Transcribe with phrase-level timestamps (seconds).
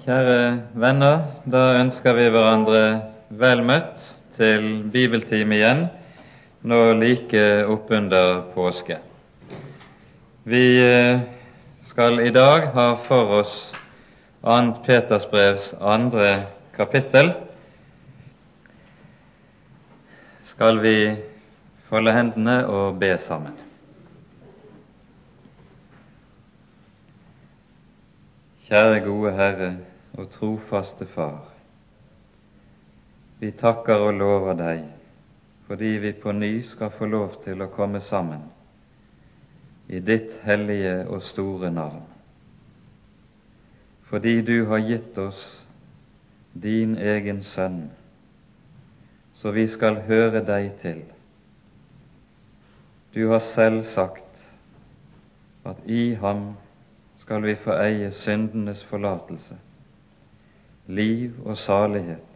[0.00, 2.84] Kjære venner, da ønsker vi hverandre
[3.36, 4.00] vel møtt
[4.38, 5.82] til bibeltime igjen,
[6.64, 8.96] nå like oppunder påske.
[10.48, 11.20] Vi eh,
[11.90, 13.52] skal i dag ha for oss
[14.40, 14.56] 2.
[14.86, 16.30] Peters brevs andre
[16.78, 17.34] kapittel.
[20.54, 20.96] Skal vi
[21.92, 23.52] folde hendene og be sammen.
[28.70, 29.70] Kjære gode Herre
[30.18, 31.44] og trofaste Far.
[33.40, 34.88] Vi takker og lover deg
[35.70, 38.48] fordi vi på ny skal få lov til å komme sammen
[39.86, 42.02] i ditt hellige og store navn.
[44.10, 45.38] Fordi du har gitt oss
[46.58, 47.84] din egen sønn,
[49.38, 51.04] så vi skal høre deg til.
[53.14, 54.42] Du har selv sagt
[55.64, 56.56] at i ham
[57.22, 59.58] skal vi få eie syndenes forlatelse,
[60.90, 62.26] liv og salighet,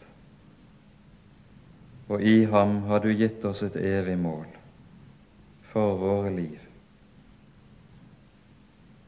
[2.08, 4.46] og i ham har du gitt oss et evig mål
[5.72, 6.60] for våre liv.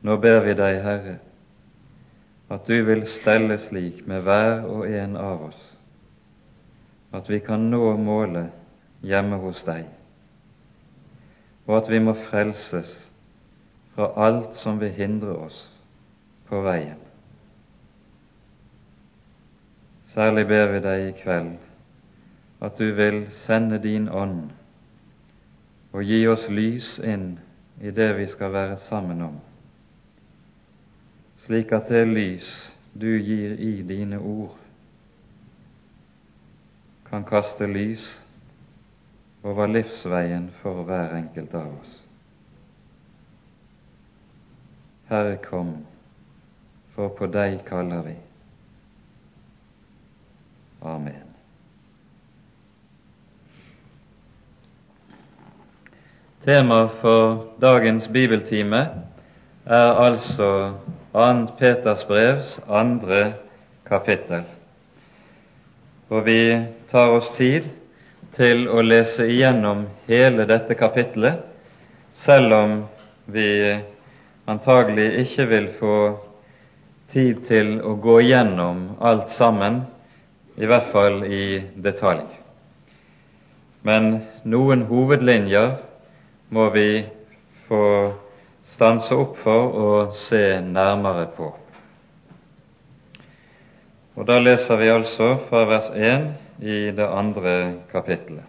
[0.06, 1.16] Nå ber vi deg, Herre,
[2.50, 5.72] at du vil stelle slik med hver og en av oss
[7.16, 8.52] at vi kan nå målet
[9.06, 9.86] hjemme hos deg,
[11.66, 12.92] og at vi må frelses
[13.94, 15.58] fra alt som vil hindre oss
[16.50, 17.05] på veien.
[20.16, 21.56] Særlig ber vi deg i kveld
[22.64, 24.46] at du vil sende din ånd
[25.92, 27.34] og gi oss lys inn
[27.84, 29.34] i det vi skal være sammen om,
[31.44, 32.48] slik at det lys
[32.96, 34.54] du gir i dine ord,
[37.10, 38.06] kan kaste lys
[39.44, 41.98] over livsveien for hver enkelt av oss.
[45.12, 45.76] Herre, kom
[46.96, 48.16] for på deg kaller vi.
[50.86, 51.14] Amen.
[56.44, 58.88] Tema for dagens bibeltime
[59.66, 60.74] er altså
[61.12, 61.46] 2.
[61.58, 63.32] Peters brevs andre
[63.88, 64.44] kapittel.
[66.08, 66.38] Og vi
[66.90, 67.66] tar oss tid
[68.38, 71.42] til å lese igjennom hele dette kapittelet,
[72.22, 72.78] selv om
[73.26, 73.50] vi
[74.46, 75.98] antagelig ikke vil få
[77.10, 79.82] tid til å gå igjennom alt sammen,
[80.56, 82.24] i hvert fall i detalj.
[83.86, 85.76] Men noen hovedlinjer
[86.54, 86.88] må vi
[87.68, 87.82] få
[88.72, 91.52] stanse opp for og se nærmere på.
[94.16, 96.28] Og Da leser vi altså fra vers 1
[96.64, 98.44] i det andre kapittelet.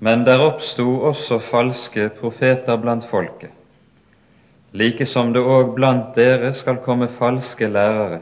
[0.00, 3.52] Men der oppsto også falske profeter blant folket
[4.72, 8.20] like som det òg blant dere skal komme falske lærere,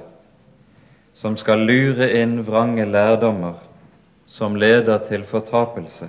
[1.18, 3.58] som skal lure inn vrange lærdommer
[4.30, 6.08] som leder til fortapelse,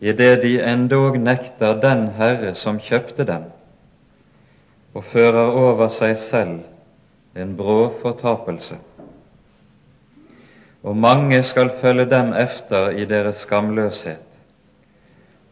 [0.00, 3.48] idet de endog nekter den Herre som kjøpte dem,
[4.94, 6.60] og fører over seg selv
[7.36, 8.78] en brå fortapelse.
[10.86, 14.22] Og mange skal følge dem efter i deres skamløshet,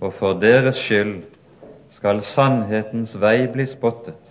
[0.01, 1.23] og for deres skyld
[1.91, 4.24] skal sannhetens vei bli spottet,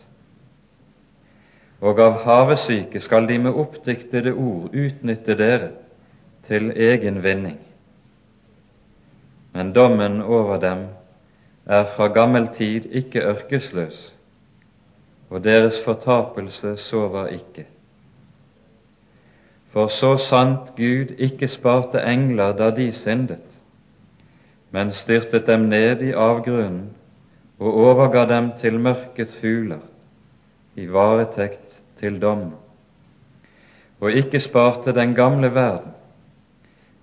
[1.83, 5.69] og av havesyke skal de med oppdiktede ord utnytte dere
[6.47, 7.57] til egen vinning.
[9.53, 10.85] Men dommen over dem
[11.65, 13.99] er fra gammel tid ikke ørkesløs,
[15.29, 17.65] og deres fortapelse sover ikke.
[19.75, 23.59] For så sant Gud ikke sparte engler da de syndet,
[24.71, 26.93] men styrtet dem ned i avgrunnen
[27.59, 29.83] og overga dem til mørkets huler,
[30.75, 31.72] i varetekt
[32.03, 32.49] til dom,
[34.03, 35.95] og ikke sparte den gamle verden,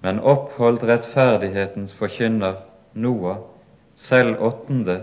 [0.05, 2.61] men oppholdt rettferdighetens forkynner
[2.95, 3.41] Noah,
[3.97, 5.01] selv åttende,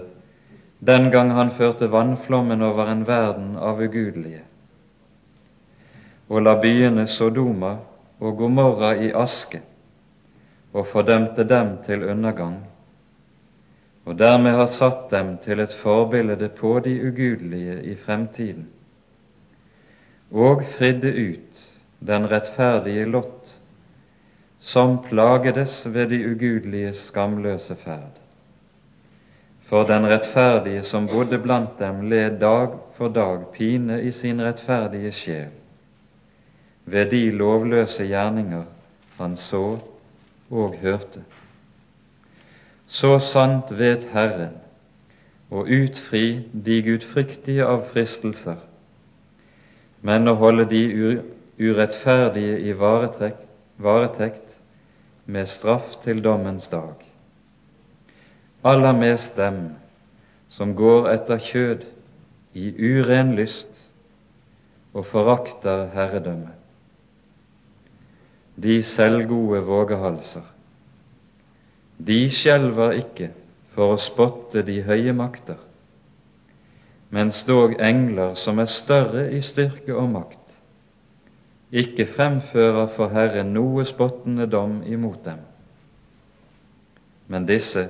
[0.79, 4.45] den gang han førte vannflommen over en verden av ugudelige,
[6.29, 7.75] og la byene Sodoma
[8.19, 9.61] og Gomorra i aske,
[10.73, 12.57] og fordømte dem til undergang
[14.07, 18.67] og dermed har satt dem til et forbilde på de ugudelige i fremtiden,
[20.31, 21.61] og fridde ut
[22.07, 23.53] den rettferdige Lott,
[24.59, 28.19] som plagedes ved de ugudeliges skamløse ferd.
[29.67, 35.11] For den rettferdige som bodde blant dem, led dag for dag pine i sin rettferdige
[35.11, 35.55] sjel
[36.87, 38.63] ved de lovløse gjerninger
[39.17, 39.79] han så
[40.49, 41.23] og hørte.
[42.87, 44.55] Så sant vet Herren
[45.51, 48.61] å utfri de gudfryktige av fristelser,
[50.01, 50.83] men å holde de
[51.57, 54.45] urettferdige i varetekt
[55.25, 57.01] med straff til dommens dag.
[58.63, 59.75] Aller mest dem
[60.53, 61.83] som går etter kjød
[62.57, 63.73] i uren lyst
[64.93, 66.53] og forakter herredømme.
[68.57, 70.45] De selvgode vågehalser.
[71.97, 73.29] De skjelver ikke
[73.75, 75.59] for å spotte de høye makter,
[77.09, 80.43] mens dog engler som er større i styrke og makt,
[81.71, 85.39] ikke fremfører for Herren noe spottende dom imot dem.
[87.27, 87.89] Men disse,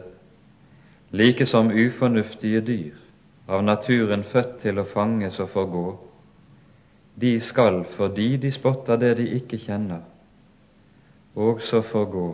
[1.12, 2.96] like som ufornuftige dyr,
[3.48, 5.86] av naturen født til å fanges og forgå,
[7.22, 10.02] de skal, fordi de spotter det de ikke kjenner,
[11.36, 12.28] også forgå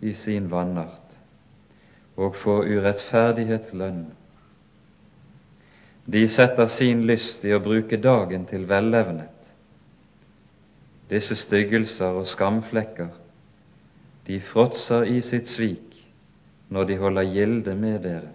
[0.00, 0.96] i sin vanart
[2.16, 4.02] og få urettferdighetslønn.
[6.06, 9.36] De setter sin lyst i å bruke dagen til vellevnet.
[11.10, 13.08] Disse styggelser og skamflekker,
[14.26, 15.96] de fråtser i sitt svik
[16.70, 18.30] når de holder gilde med dere.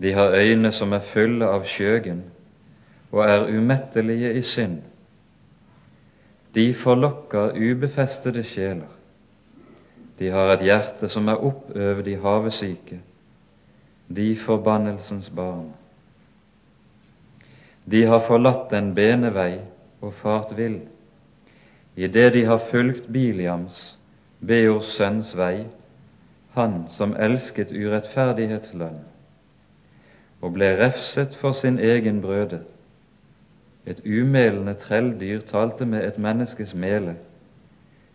[0.00, 2.22] De har øyne som er fulle av skjøgen
[3.12, 4.78] og er umettelige i synd.
[6.54, 8.88] De forlokker ubefestede sjeler.
[10.18, 12.98] De har et hjerte som er oppøvd i havesyke,
[14.08, 15.70] de forbannelsens barn.
[17.90, 19.60] De har forlatt den bene vei
[20.00, 20.80] og fart vill,
[21.96, 23.96] idet de har fulgt Biliams,
[24.40, 25.66] Beors sønns vei,
[26.54, 29.00] han som elsket urettferdighetslønn,
[30.40, 32.62] og ble refset for sin egen brøde.
[33.86, 37.16] Et umelende trelldyr talte med et menneskes mele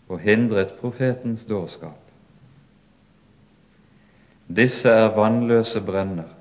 [0.10, 1.98] og hindret profetens dårskap.
[4.48, 6.35] Disse er vannløse brenner,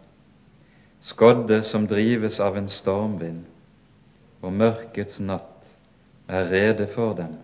[1.05, 3.45] skodde som drives av en stormvind,
[4.43, 5.75] og mørkets natt
[6.29, 7.37] er rede for dem.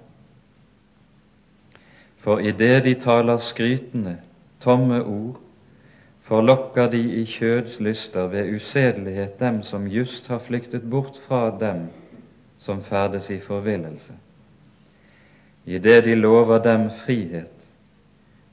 [2.21, 4.19] For idet de taler skrytende,
[4.61, 5.39] tomme ord,
[6.29, 11.89] forlokker de i kjøds lyster ved usedelighet dem som just har flyktet bort fra dem
[12.61, 14.15] som ferdes i forvillelse
[15.71, 17.53] idet de lover dem frihet,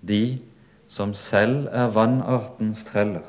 [0.07, 0.39] de
[0.87, 3.25] som selv er vannartens treller.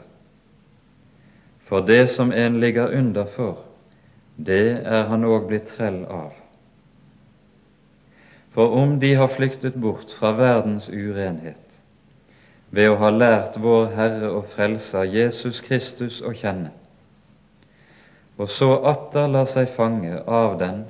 [1.69, 3.59] For det som en ligger under for,
[4.37, 6.32] det er han òg blitt trell av.
[8.56, 11.65] For om de har flyktet bort fra verdens urenhet
[12.70, 16.73] ved å ha lært vår Herre og Frelser Jesus Kristus å kjenne,
[18.38, 20.82] og så atter lar seg fange av den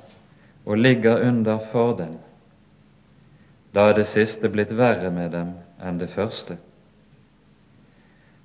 [0.65, 2.17] og ligger under for den,
[3.75, 5.53] da er det siste blitt verre med dem
[5.83, 6.57] enn det første.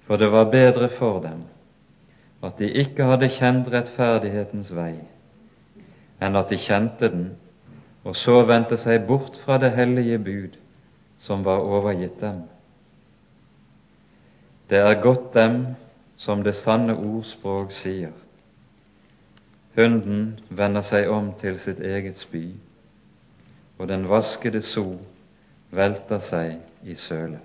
[0.07, 1.47] For det var bedre for dem
[2.45, 4.99] at de ikke hadde kjent rettferdighetens vei,
[6.21, 7.31] enn at de kjente den
[8.05, 10.59] og så vendte seg bort fra det hellige bud
[11.25, 12.43] som var overgitt dem.
[14.69, 15.57] Det er godt dem
[16.21, 18.13] som det sanne ordspråk sier.
[19.77, 22.45] Hunden vender seg om til sitt eget spy,
[23.79, 24.85] og den vaskede so
[25.75, 27.41] velter seg i søle.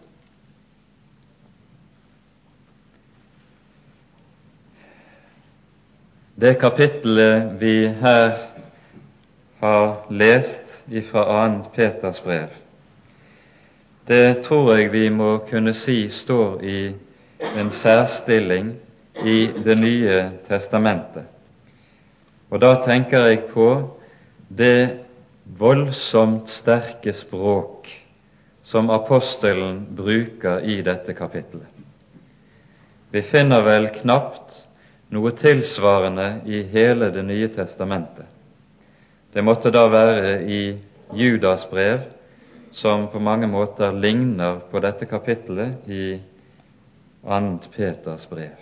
[6.40, 8.38] Det kapittelet vi her
[9.60, 10.62] har lest
[11.12, 11.64] fra 2.
[11.76, 12.54] Peters brev,
[14.08, 16.94] det tror jeg vi må kunne si står i
[17.60, 18.72] en særstilling
[19.26, 21.28] i Det nye testamentet.
[22.50, 23.98] Og da tenker jeg på
[24.48, 25.00] det
[25.60, 27.92] voldsomt sterke språk
[28.64, 31.68] som apostelen bruker i dette kapittelet.
[33.12, 34.69] Vi finner vel knapt
[35.10, 38.26] noe tilsvarende i hele Det nye testamentet.
[39.34, 40.78] Det måtte da være i
[41.14, 42.00] Judas brev,
[42.72, 46.20] som på mange måter ligner på dette kapittelet i
[47.24, 47.58] 2.
[47.76, 48.58] Peters brev.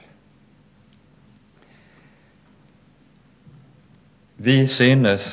[4.37, 5.25] Vi synes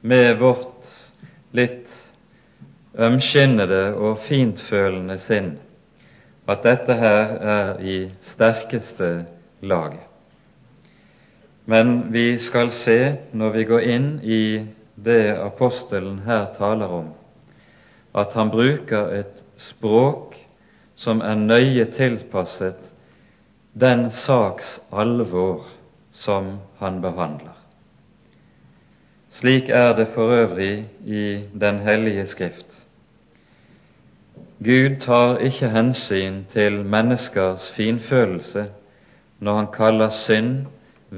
[0.00, 0.86] med vårt
[1.52, 1.86] litt
[2.98, 5.54] ømskinnede og fintfølende sinn
[6.48, 7.98] at dette her er i
[8.32, 9.10] sterkeste
[9.60, 10.05] laget.
[11.66, 14.42] Men vi skal se, når vi går inn i
[14.94, 17.08] det apostelen her taler om,
[18.14, 20.36] at han bruker et språk
[20.96, 22.78] som er nøye tilpasset
[23.76, 25.66] den saks alvor
[26.14, 27.56] som han behandler.
[29.36, 32.70] Slik er det for øvrig i Den hellige skrift.
[34.64, 38.70] Gud tar ikke hensyn til menneskers finfølelse
[39.38, 40.66] når han kaller synd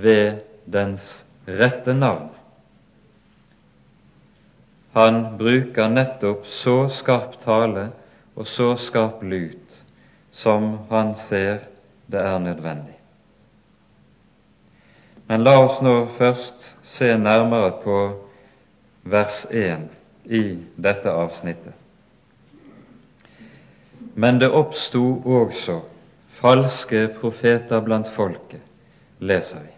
[0.03, 2.29] ved dens rette navn.
[4.93, 7.91] Han bruker nettopp så skarp tale
[8.35, 9.69] og så skarp lut
[10.39, 11.67] som han ser
[12.07, 12.95] det er nødvendig.
[15.29, 17.99] Men la oss nå først se nærmere på
[19.03, 19.89] vers 1
[20.25, 20.43] i
[20.77, 21.75] dette avsnittet.
[24.15, 25.81] Men det oppsto også
[26.41, 28.63] falske profeter blant folket,
[29.21, 29.78] leser vi.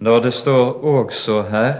[0.00, 1.74] Når det står 'også' her,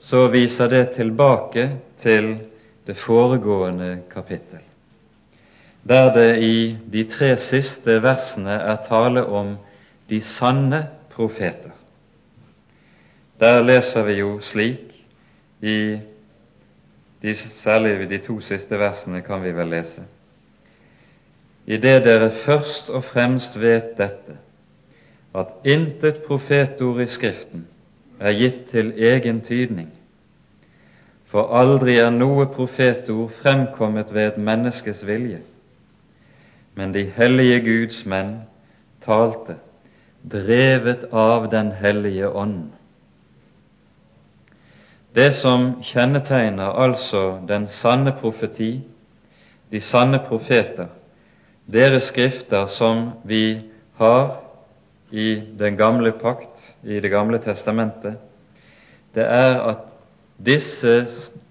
[0.00, 1.70] så viser det tilbake
[2.02, 2.38] til
[2.86, 4.58] det foregående kapittel,
[5.88, 9.56] der det i de tre siste versene er tale om
[10.10, 11.74] de sanne profeter.
[13.40, 15.04] Der leser vi jo slik
[15.62, 15.98] i
[17.22, 20.02] de, Særlig de to siste versene kan vi vel lese.
[21.66, 24.36] Idet dere først og fremst vet dette,
[25.36, 27.66] at intet profetord i Skriften
[28.20, 29.90] er gitt til egen tydning,
[31.28, 35.42] for aldri er noe profetord fremkommet ved et menneskes vilje,
[36.74, 38.38] men de hellige Guds menn
[39.04, 39.58] talte,
[40.24, 42.72] drevet av Den hellige ånd.
[45.14, 48.80] Det som kjennetegner altså den sanne profeti,
[49.70, 50.88] de sanne profeter,
[51.66, 53.60] deres skrifter som vi
[54.00, 54.45] har
[55.10, 58.16] i den gamle pakt, i Det gamle testamentet,
[59.14, 59.78] det er at
[60.46, 61.06] disse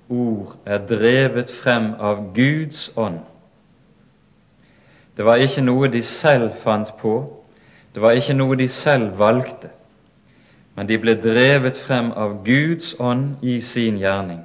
[0.09, 3.19] ord er drevet frem av Guds ånd.
[5.17, 7.15] Det var ikke noe de selv fant på,
[7.93, 9.69] det var ikke noe de selv valgte,
[10.75, 14.43] men de ble drevet frem av Guds ånd i sin gjerning.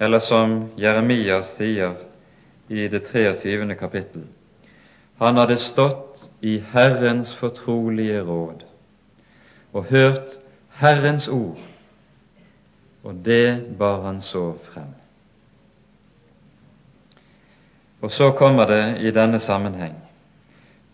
[0.00, 1.94] Eller som Jeremias sier
[2.68, 3.74] i det 23.
[3.78, 4.26] kapittel,
[5.18, 6.05] han hadde stått
[6.40, 8.64] i Herrens fortrolige råd
[9.72, 10.38] og hørt
[10.76, 11.58] Herrens ord,
[13.04, 14.94] og det bar han så frem.
[18.00, 20.06] Og så kommer det i denne sammenheng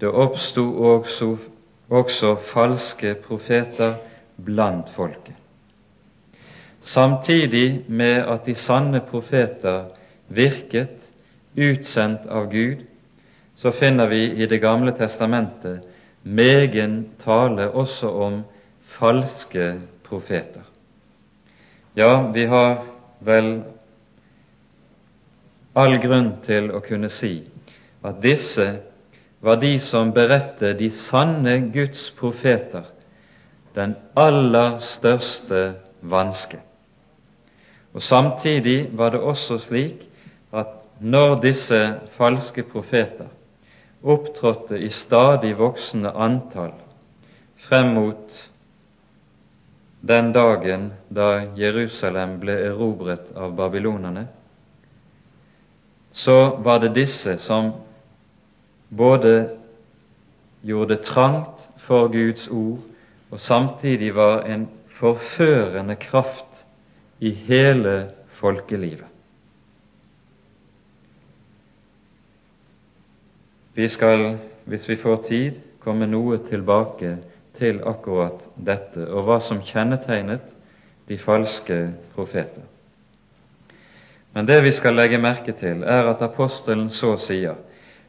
[0.02, 1.36] det oppsto også,
[1.88, 3.94] også falske profeter
[4.44, 5.34] blant folket.
[6.80, 9.84] Samtidig med at de sanne profeter
[10.28, 11.10] virket
[11.54, 12.82] utsendt av Gud,
[13.62, 15.84] så finner vi i Det gamle testamentet
[16.22, 18.40] megen tale også om
[18.98, 20.64] falske profeter.
[21.94, 22.80] Ja, vi har
[23.20, 23.62] vel
[25.74, 27.36] all grunn til å kunne si
[28.02, 28.66] at disse
[29.40, 32.88] var de som beredte de sanne Guds profeter
[33.76, 35.60] den aller største
[36.00, 36.58] vanske.
[37.94, 40.02] Og Samtidig var det også slik
[40.52, 41.80] at når disse
[42.18, 43.30] falske profeter
[44.02, 46.72] opptrådte i stadig voksende antall
[47.62, 48.50] frem mot
[50.02, 54.26] den dagen da Jerusalem ble erobret av babylonerne,
[56.12, 57.70] så var det disse som
[58.90, 59.50] både
[60.62, 62.82] gjorde det trangt for Guds ord,
[63.30, 64.66] og samtidig var en
[64.98, 66.66] forførende kraft
[67.20, 69.11] i hele folkelivet.
[73.74, 77.16] Vi skal, hvis vi får tid, komme noe tilbake
[77.58, 80.44] til akkurat dette og hva som kjennetegnet
[81.08, 81.78] de falske
[82.14, 82.64] profeter.
[84.32, 87.56] Men det vi skal legge merke til, er at apostelen så sier,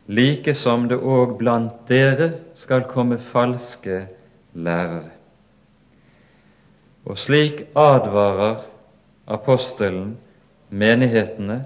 [0.07, 2.29] like som det òg blant dere
[2.59, 4.05] skal komme falske
[4.53, 5.11] lærere.
[7.03, 8.63] Og slik advarer
[9.27, 10.15] apostelen
[10.69, 11.63] menighetene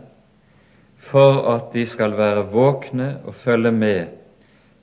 [1.12, 4.06] for at de skal være våkne og følge med,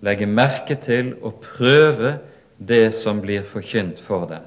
[0.00, 2.18] legge merke til og prøve
[2.58, 4.44] det som blir forkynt for dem.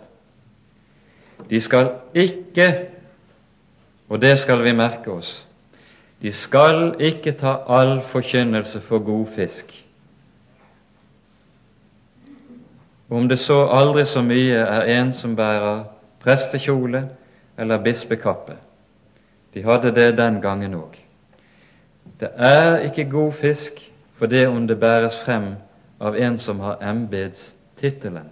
[1.50, 2.88] De skal ikke,
[4.10, 5.48] og det skal vi merke oss,
[6.22, 9.84] de skal ikke ta all forkynnelse for god fisk.
[13.10, 15.86] Om det så aldri så mye er en som bærer
[16.20, 17.06] prestekjole
[17.58, 18.58] eller bispekappe.
[19.54, 21.07] De hadde det den gangen òg.
[22.20, 23.82] Det er ikke god fisk
[24.18, 25.56] for det om det bæres frem
[26.00, 28.30] av en som har embetstittelen.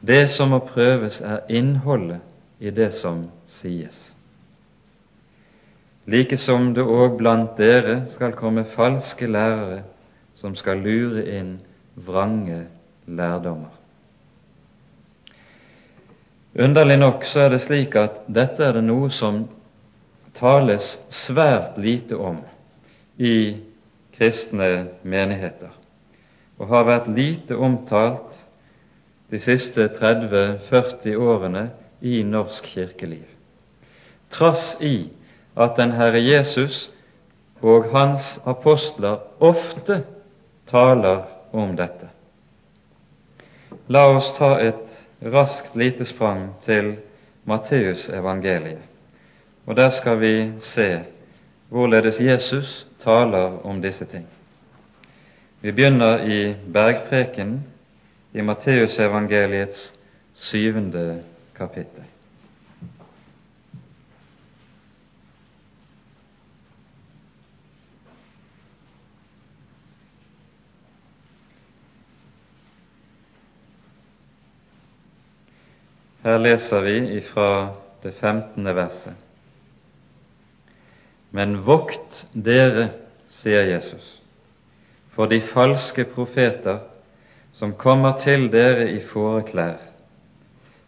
[0.00, 2.20] Det som må prøves, er innholdet
[2.60, 3.26] i det som
[3.58, 4.12] sies.
[6.06, 9.82] Like som det òg blant dere skal komme falske lærere
[10.38, 11.56] som skal lure inn
[12.06, 12.66] vrange
[13.06, 13.72] lærdommer.
[16.58, 19.42] Underlig nok så er det slik at dette er det noe som
[20.38, 22.42] tales svært lite om
[23.18, 23.56] i
[24.16, 25.72] kristne menigheter.
[26.58, 28.36] og har vært lite omtalt
[29.30, 31.66] de siste 30-40 årene
[32.00, 33.26] i norsk kirkeliv.
[34.32, 35.10] Trass i
[35.56, 36.86] at den Herre Jesus
[37.60, 40.02] og hans apostler ofte
[40.70, 42.08] taler om dette.
[43.88, 46.96] La oss ta et raskt lite sprang til
[47.46, 48.82] Matteusevangeliet,
[49.66, 51.04] og der skal vi se
[51.68, 54.26] hvorledes Jesus taler om disse ting.
[55.60, 57.66] Vi begynner i bergpreken
[58.32, 59.92] i Matteusevangeliets
[60.34, 61.22] syvende
[61.56, 62.04] kapittel.
[76.22, 79.25] Her leser vi ifra det femtende verset.
[81.36, 82.88] Men vokt dere,
[83.42, 84.04] sier Jesus,
[85.12, 86.78] for de falske profeter
[87.58, 89.76] som kommer til dere i fåreklær,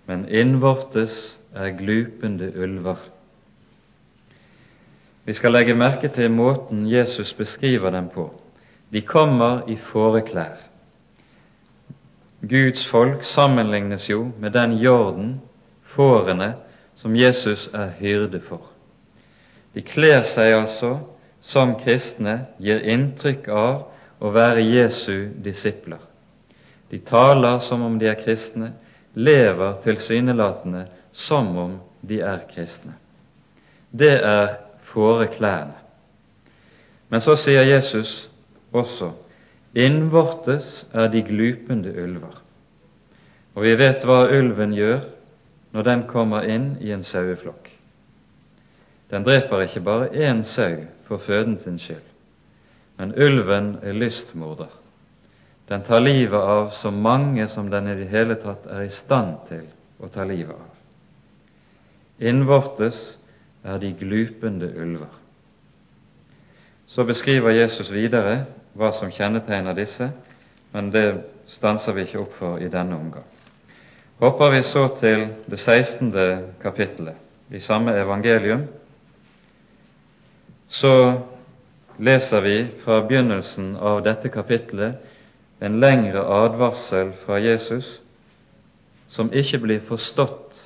[0.08, 1.18] men innvortes
[1.52, 3.02] er glupende ulver.
[5.28, 8.30] Vi skal legge merke til måten Jesus beskriver dem på.
[8.92, 10.56] De kommer i fåreklær.
[12.40, 15.40] Guds folk sammenlignes jo med den jorden,
[15.92, 16.54] fårene,
[16.96, 18.77] som Jesus er hyrde for.
[19.74, 20.98] De kler seg altså
[21.48, 26.00] som kristne, gir inntrykk av å være Jesu disipler.
[26.90, 28.72] De taler som om de er kristne,
[29.14, 32.94] lever tilsynelatende som om de er kristne.
[33.90, 34.58] Det er
[34.92, 35.76] fåreklærne.
[37.08, 38.28] Men så sier Jesus
[38.72, 39.14] også
[39.78, 42.40] Innvortes er de glupende ulver.
[43.54, 45.02] Og vi vet hva ulven gjør
[45.76, 47.67] når den kommer inn i en saueflokk.
[49.10, 52.04] Den dreper ikke bare én sau for føden sin skyld,
[52.98, 54.72] men ulven er lystmorder.
[55.68, 59.36] Den tar livet av så mange som den i det hele tatt er i stand
[59.48, 59.64] til
[60.00, 60.68] å ta livet av.
[62.18, 63.18] Innvortes
[63.64, 65.12] er de glupende ulver.
[66.86, 68.46] Så beskriver Jesus videre
[68.78, 70.10] hva som kjennetegner disse,
[70.72, 71.20] men det
[71.52, 73.26] stanser vi ikke opp for i denne omgang.
[74.18, 76.12] Hopper vi så til det 16.
[76.62, 78.66] kapittelet i samme evangelium,
[80.68, 81.20] så
[81.96, 84.94] leser vi fra begynnelsen av dette kapittelet
[85.58, 87.88] en lengre advarsel fra Jesus
[89.08, 90.60] som ikke blir forstått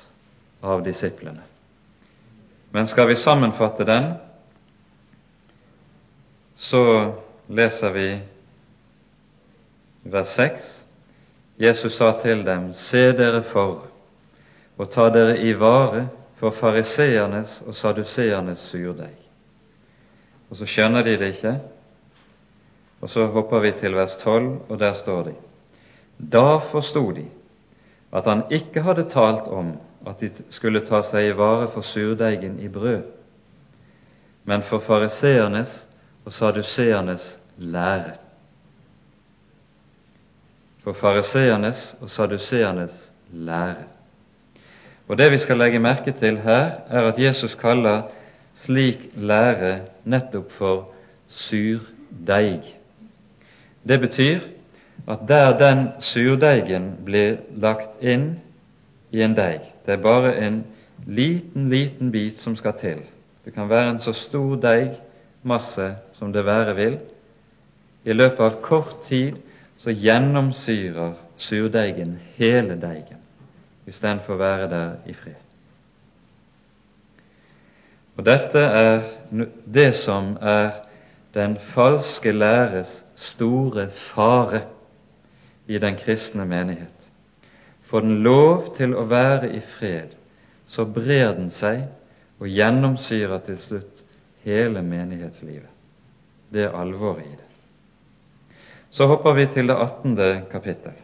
[0.61, 1.41] av disiplene.
[2.73, 4.13] Men skal vi sammenfatte den,
[6.55, 6.83] så
[7.47, 8.07] leser vi
[10.03, 10.69] vers 6.
[11.57, 13.89] Jesus sa til dem, Se dere for
[14.77, 16.07] og ta dere i vare
[16.39, 19.22] for fariseernes og saduseernes surdeig.
[20.53, 21.55] Og så skjønner de det ikke.
[23.01, 25.33] Og så hopper vi til vers 12, og der står de.
[26.31, 27.25] Da forsto de
[28.13, 29.71] at han ikke hadde talt om
[30.05, 33.01] at de skulle ta seg i vare for surdeigen i brød,
[34.45, 35.73] men for fariseernes
[36.25, 37.25] og saduseernes
[37.57, 38.13] lære.
[40.83, 43.89] For fariseernes og saduseernes lære.
[45.07, 48.03] Og Det vi skal legge merke til her, er at Jesus kaller
[48.63, 50.89] slik lære nettopp for
[51.27, 52.63] surdeig.
[53.87, 54.39] Det betyr
[55.07, 58.39] at der den surdeigen blir lagt inn
[59.11, 60.63] i en deig Det er bare en
[61.07, 63.01] liten, liten bit som skal til.
[63.45, 66.97] Det kan være en så stor deigmasse som det være vil.
[68.05, 69.35] I løpet av kort tid
[69.77, 73.19] så gjennomsyrer surdeigen hele deigen,
[73.87, 75.42] istedenfor å være der i fred.
[78.17, 79.05] Og Dette er
[79.73, 80.83] det som er
[81.33, 84.61] den falske læres store fare
[85.67, 87.09] i den kristne menighet.
[87.89, 90.13] Får den lov til å være i fred,
[90.67, 91.85] så brer den seg
[92.39, 94.03] og gjennomsyrer til slutt
[94.43, 95.69] hele menighetslivet.
[96.53, 97.49] Det er alvoret i det.
[98.93, 100.45] Så hopper vi til det 18.
[100.51, 100.97] kapittel.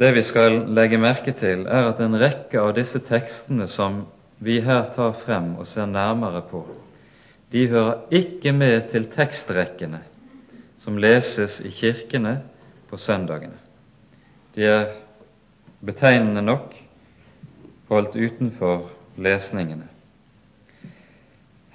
[0.00, 4.06] Det vi skal legge merke til, er at en rekke av disse tekstene som
[4.40, 6.62] vi her tar frem og ser nærmere på,
[7.52, 10.00] de hører ikke med til tekstrekkene
[10.80, 12.38] som leses i kirkene
[12.88, 13.58] på søndagene.
[14.54, 14.86] De er
[15.84, 16.72] betegnende nok
[17.90, 18.88] holdt utenfor
[19.20, 19.88] lesningene.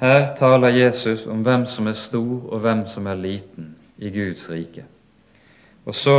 [0.02, 4.50] Her taler Jesus om hvem som er stor og hvem som er liten i Guds
[4.50, 4.86] rike.
[5.86, 6.18] Og så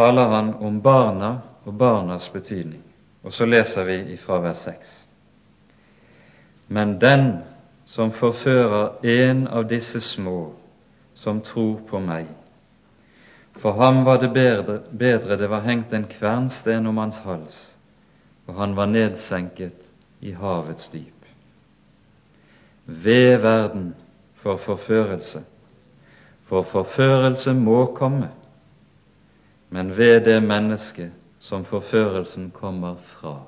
[0.00, 2.82] taler han om barna og barnas betydning.
[3.22, 4.92] Og så leser vi fra vers 6.
[6.68, 7.42] Men den
[7.86, 10.54] som forfører en av disse små,
[11.14, 12.30] som tror på meg.
[13.60, 17.60] For ham var det bedre, bedre det var hengt en kvernsten om hans hals,
[18.48, 19.84] og han var nedsenket
[20.24, 21.28] i havets dyp.
[22.86, 23.92] Ved verden
[24.40, 25.42] for forførelse,
[26.48, 28.30] for forførelse må komme,
[29.70, 33.38] men ved det mennesket som forførelsen kommer fra.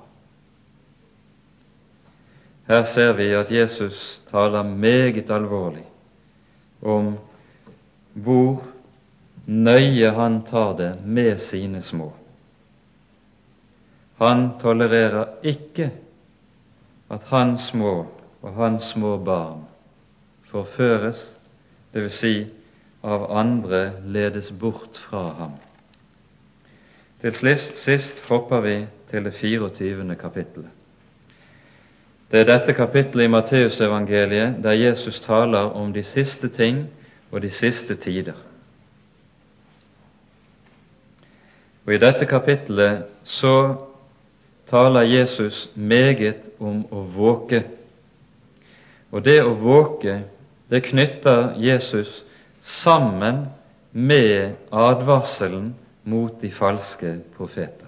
[2.69, 5.85] Her ser vi at Jesus taler meget alvorlig
[6.83, 7.17] om
[8.15, 8.63] hvor
[9.47, 12.13] nøye han tar det med sine små.
[14.19, 15.91] Han tolererer ikke
[17.11, 18.07] at hans små
[18.43, 19.65] og hans små barn
[20.53, 21.27] forføres,
[21.95, 22.15] dvs.
[22.15, 22.47] Si
[23.03, 25.59] av andre ledes bort fra ham.
[27.23, 30.15] Til sist, sist hopper vi til det 24.
[30.19, 30.71] kapittelet.
[32.33, 36.89] Det er dette kapittelet i Matteusevangeliet der Jesus taler om de siste ting
[37.31, 38.33] og de siste tider.
[41.87, 43.75] Og I dette kapittelet så
[44.71, 47.63] taler Jesus meget om å våke.
[49.13, 50.25] Og det å våke,
[50.71, 52.25] det knytter Jesus
[52.63, 53.47] sammen
[53.93, 57.87] med advarselen mot de falske profeter.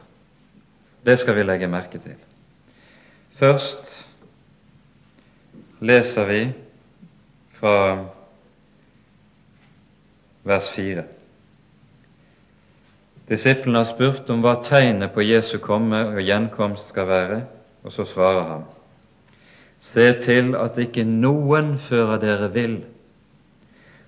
[1.04, 2.16] Det skal vi legge merke til.
[3.34, 3.90] Først
[5.80, 6.52] leser vi
[7.58, 8.04] fra
[10.44, 11.02] vers 4.
[13.28, 17.42] Disiplene har spurt om hva tegnet på Jesu komme og gjenkomst skal være,
[17.82, 18.64] og så svarer han:"
[19.80, 22.84] Se til at ikke noen fører dere vill,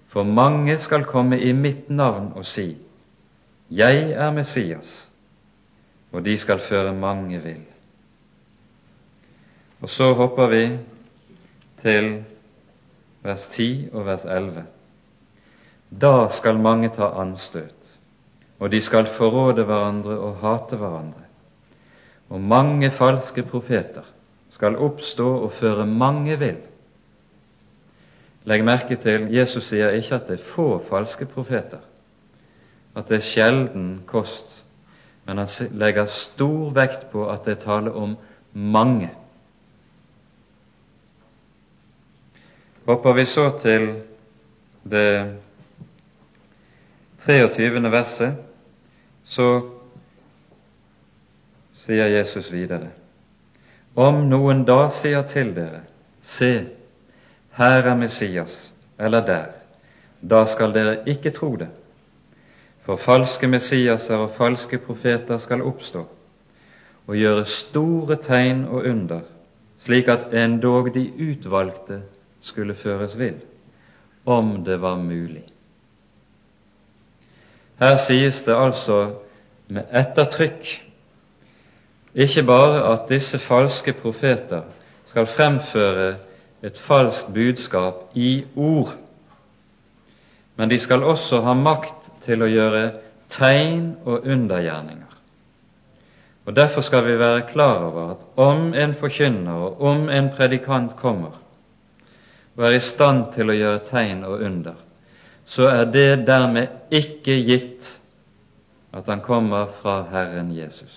[0.08, 2.85] for mange skal komme i mitt navn og si:"
[3.70, 5.08] Jeg er Messias,
[6.12, 7.64] og de skal føre mange vill.
[9.80, 10.62] Og så hopper vi
[11.82, 12.24] til
[13.22, 14.64] vers 10 og vers 11.
[16.00, 17.74] Da skal mange ta anstøt,
[18.58, 21.26] og de skal forråde hverandre og hate hverandre.
[22.28, 24.06] Og mange falske profeter
[24.50, 26.62] skal oppstå og føre mange vill.
[28.46, 31.82] Legg merke til Jesus sier ikke at det er få falske profeter,
[32.96, 34.64] at det er sjelden kost,
[35.26, 38.16] men han legger stor vekt på at det taler om
[38.52, 39.10] mange.
[42.86, 43.88] Hopper vi så til
[44.90, 45.34] det
[47.26, 47.82] 23.
[47.90, 48.36] verset,
[49.24, 49.48] så
[51.82, 52.92] sier Jesus videre
[53.96, 55.80] Om noen da sier til dere,
[56.22, 56.52] se,
[57.56, 58.54] her er Messias,
[58.98, 59.46] eller der,
[60.20, 61.68] da skal dere ikke tro det.
[62.86, 66.04] For falske Messiaser og falske profeter skal oppstå
[67.06, 69.20] og gjøre store tegn og under,
[69.82, 72.00] slik at endog de utvalgte
[72.40, 73.40] skulle føres vill,
[74.26, 75.44] om det var mulig.
[77.78, 79.00] Her sies det altså
[79.68, 80.70] med ettertrykk
[82.14, 84.62] ikke bare at disse falske profeter
[85.10, 86.14] skal fremføre
[86.62, 88.94] et falskt budskap i ord,
[90.56, 92.84] men de skal også ha makt til å gjøre
[93.32, 95.02] tegn og undergjerninger.
[96.46, 100.94] Og Derfor skal vi være klar over at om en forkynner og om en predikant
[101.00, 101.42] kommer
[102.56, 104.76] og er i stand til å gjøre tegn og under,
[105.46, 107.90] så er det dermed ikke gitt
[108.96, 110.94] at han kommer fra Herren Jesus.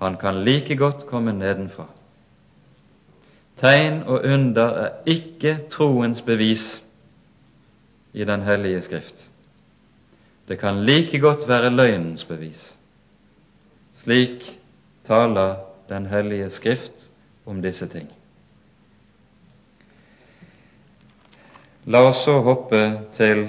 [0.00, 1.86] Han kan like godt komme nedenfra.
[3.60, 6.82] Tegn og under er ikke troens bevis
[8.12, 9.29] i Den hellige Skrift.
[10.50, 12.76] Det kan like godt være løgnens bevis.
[14.02, 14.58] Slik
[15.06, 15.54] taler
[15.88, 17.10] Den hellige Skrift
[17.46, 18.08] om disse ting.
[21.86, 22.80] La oss så hoppe
[23.14, 23.48] til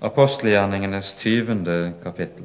[0.00, 2.44] apostelgjerningenes tyvende kapittel.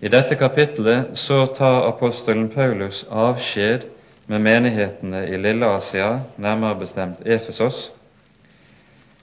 [0.00, 3.86] I dette kapittelet så tar apostelen Paulus avskjed
[4.26, 7.92] med menighetene i Lille-Asia, nærmere bestemt Efesos.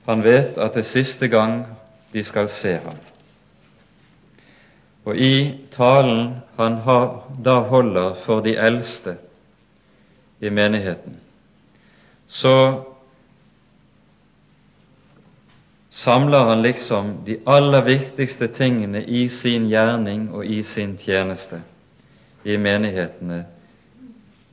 [0.08, 1.66] Han vet at det siste gang
[2.14, 2.98] de skal se ham.
[5.06, 6.78] Og i talen han
[7.46, 9.16] da holder for de eldste
[10.40, 11.18] i menigheten,
[12.28, 12.84] så
[15.90, 21.62] samler han liksom de aller viktigste tingene i sin gjerning og i sin tjeneste
[22.44, 23.46] i menighetene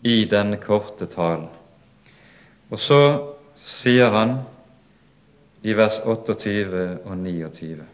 [0.02, 1.48] i denne korte talen.
[2.70, 3.00] Og så
[3.78, 4.38] sier han
[5.62, 7.86] i vers 28 og 29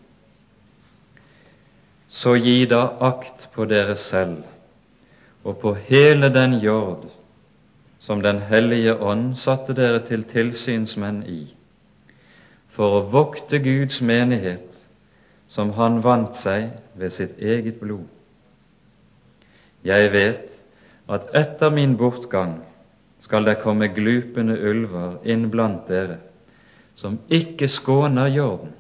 [2.08, 4.42] Så gi da akt på dere selv
[5.44, 7.10] og på hele den jord
[8.04, 11.54] som Den hellige ånd satte dere til tilsynsmenn i
[12.74, 14.66] for å vokte Guds menighet,
[15.48, 18.08] som han vant seg ved sitt eget blod.
[19.86, 20.50] Jeg vet
[21.06, 22.58] at etter min bortgang
[23.24, 26.18] skal det komme glupende ulver inn blant dere,
[26.94, 28.72] som ikke skåner jorden.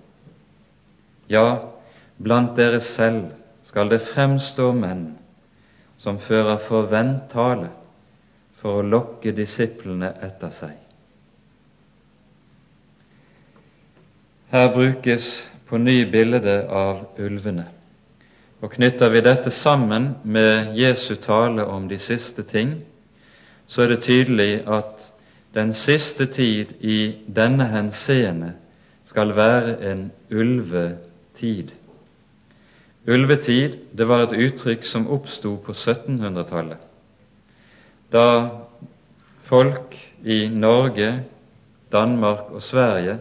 [1.28, 1.74] Ja,
[2.18, 3.32] blant dere selv
[3.64, 5.06] skal det fremstå menn
[5.98, 7.70] som fører forvent tale
[8.60, 10.74] for å lokke disiplene etter seg.
[14.54, 17.66] Her brukes på ny bilde av ulvene.
[18.62, 22.78] Og Knytter vi dette sammen med Jesu tale om de siste ting,
[23.66, 25.08] så er det tydelig at
[25.54, 28.54] den siste tid i denne henseende
[29.06, 31.70] skal være en ulvetid.
[33.06, 36.80] Ulvetid det var et uttrykk som oppsto på 1700-tallet,
[38.12, 38.26] da
[39.44, 41.24] folk i Norge,
[41.92, 43.18] Danmark og Sverige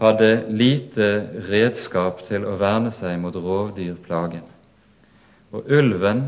[0.00, 1.10] hadde lite
[1.50, 4.42] redskap til å verne seg mot rovdyrplagen.
[5.54, 6.26] Og ulven,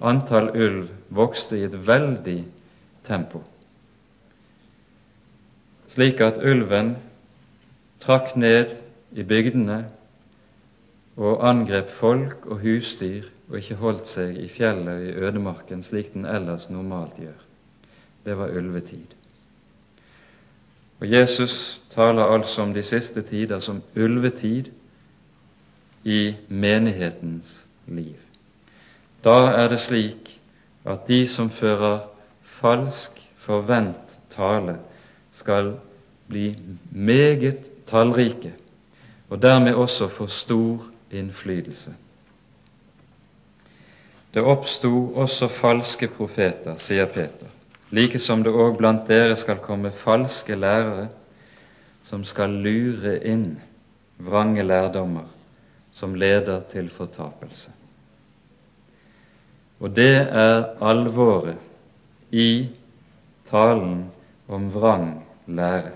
[0.00, 2.42] antall ulv, vokste i et veldig
[3.08, 3.40] tempo,
[5.94, 6.96] slik at ulven
[8.00, 8.76] trakk ned
[9.12, 9.84] i bygdene
[11.16, 16.12] og angrep folk og husdyr og ikke holdt seg i fjellet og i ødemarken slik
[16.14, 17.40] den ellers normalt gjør.
[18.24, 19.16] Det var ulvetid.
[21.00, 24.70] Og Jesus taler altså om de siste tider som ulvetid
[26.04, 28.16] i menighetens liv.
[29.24, 30.40] Da er det slik
[30.84, 32.06] at de som fører
[32.60, 34.78] falsk, forvent tale,
[35.40, 35.74] skal
[36.28, 36.52] bli
[36.90, 38.52] meget tallrike,
[39.30, 41.94] og dermed også få stor innflytelse.
[44.34, 47.50] Det oppsto også falske profeter, sier Peter,
[47.90, 51.08] like som det òg blant dere skal komme falske lærere
[52.06, 53.58] som skal lure inn
[54.18, 55.26] vrange lærdommer
[55.92, 57.70] som leder til fortapelse.
[59.80, 61.58] Og det er alvoret
[62.30, 62.68] i
[63.50, 64.04] talen
[64.48, 65.90] om vrang lære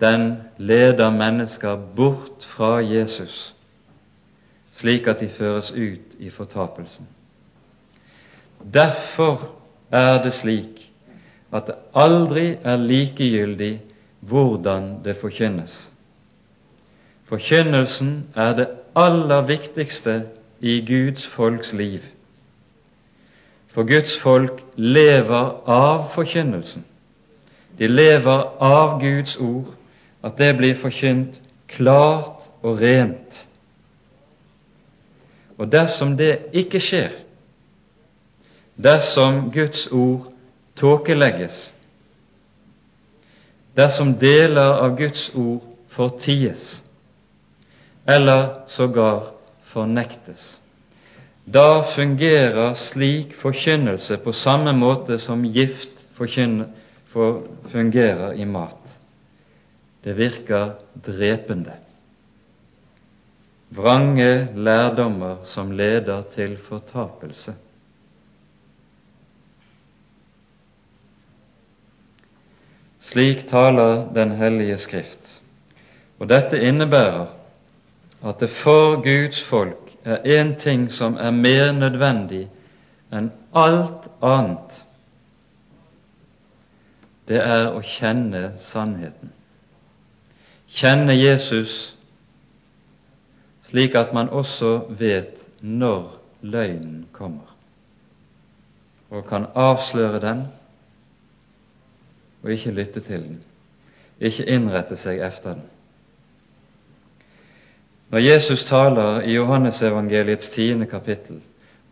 [0.00, 3.54] den leder mennesker bort fra Jesus,
[4.72, 7.08] slik at de føres ut i fortapelsen.
[8.74, 9.50] Derfor
[9.90, 10.90] er det slik
[11.52, 13.82] at det aldri er likegyldig
[14.20, 15.90] hvordan det forkynnes.
[17.24, 20.26] Forkynnelsen er det aller viktigste
[20.60, 22.00] i Guds folks liv.
[23.68, 26.84] For Guds folk lever av forkynnelsen.
[27.78, 29.72] De lever av Guds ord
[30.24, 33.40] at det blir forkynt klart og rent.
[35.58, 37.12] Og dersom det ikke skjer,
[38.74, 40.30] dersom Guds ord
[40.78, 41.70] tåkelegges,
[43.76, 45.62] dersom deler av Guds ord
[45.94, 46.80] forties,
[48.06, 49.30] eller sågar
[49.70, 50.42] fornektes,
[51.44, 56.06] da fungerer slik forkynnelse på samme måte som gift
[57.72, 58.98] fungerer i mat.
[60.04, 60.74] Det virker
[61.06, 61.72] drepende.
[63.74, 67.54] Vrange lærdommer som leder til fortapelse.
[73.00, 75.40] Slik taler Den hellige Skrift.
[76.18, 77.26] Og dette innebærer
[78.24, 82.46] at det for Guds folk er én ting som er mer nødvendig
[83.12, 84.83] enn alt annet.
[87.28, 89.32] Det er å kjenne sannheten
[90.74, 91.94] kjenne Jesus
[93.68, 96.10] slik at man også vet når
[96.42, 97.48] løgnen kommer,
[99.10, 100.44] og kan avsløre den
[102.42, 103.38] og ikke lytte til den,
[104.20, 105.64] ikke innrette seg efter den.
[108.12, 111.40] Når Jesus taler i Johannesevangeliets tiende kapittel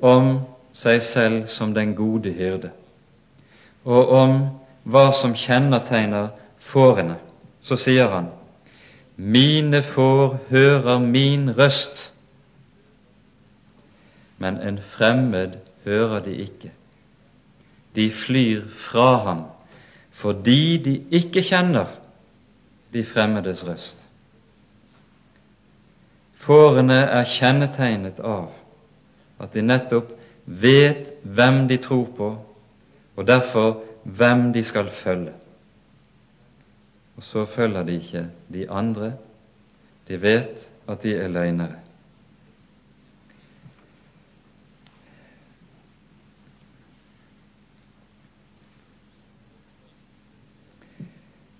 [0.00, 0.42] om
[0.76, 2.70] seg selv som den gode hyrde,
[3.84, 4.36] og om
[4.84, 6.32] hva som kjennetegner
[6.72, 7.18] fårene,
[7.62, 8.30] så sier han
[9.16, 12.12] mine får hører min røst,
[14.38, 16.70] men en fremmed hører de ikke.
[17.94, 19.42] De flyr fra ham
[20.22, 21.86] fordi de ikke kjenner
[22.92, 23.98] de fremmedes røst.
[26.42, 28.50] Fårene er kjennetegnet av
[29.42, 30.12] at de nettopp
[30.46, 32.28] vet hvem de tror på,
[33.16, 35.32] og derfor hvem de skal følge
[37.16, 39.12] og så følger de ikke de andre.
[40.08, 41.74] De vet at de er løgnere.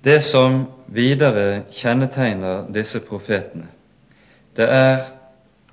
[0.05, 3.69] Det som videre kjennetegner disse profetene,
[4.57, 5.05] det er,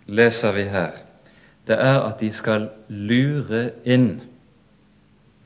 [0.06, 0.92] leser vi her,
[1.68, 4.22] det er at de skal lure inn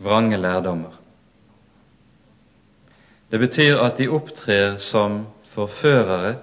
[0.03, 1.02] vrange lærdommer.
[3.33, 5.23] Det betyr at de opptrer som
[5.55, 6.35] forførere.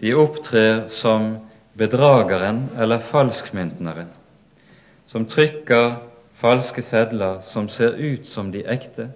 [0.00, 1.34] De opptrer som
[1.76, 4.08] bedrageren eller falskmyntneren,
[5.06, 5.98] som trykker
[6.40, 9.10] falske sedler som ser ut som de ekte,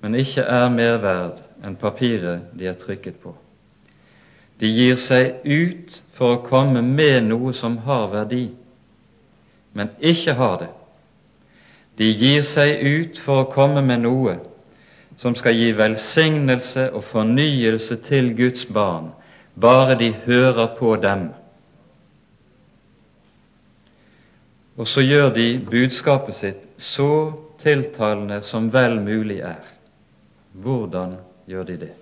[0.00, 3.34] men ikke er mer verd enn papiret de er trykket på.
[4.62, 8.52] De gir seg ut for å komme med noe som har verdi,
[9.74, 10.72] men ikke har det.
[11.98, 14.38] De gir seg ut for å komme med noe
[15.16, 19.12] som skal gi velsignelse og fornyelse til Guds barn,
[19.60, 21.28] bare de hører på dem.
[24.76, 29.62] Og så gjør de budskapet sitt så tiltalende som vel mulig er.
[30.52, 31.14] Hvordan
[31.46, 31.92] gjør de det?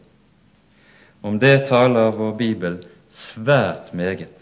[1.23, 2.79] Om det taler vår bibel
[3.13, 4.33] svært meget,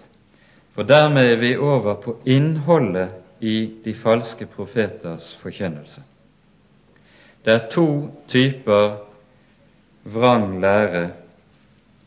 [0.74, 6.00] for dermed er vi over på innholdet i de falske profeters forkynnelse.
[7.44, 7.86] Det er to
[8.28, 8.96] typer
[10.04, 11.10] vrang lære,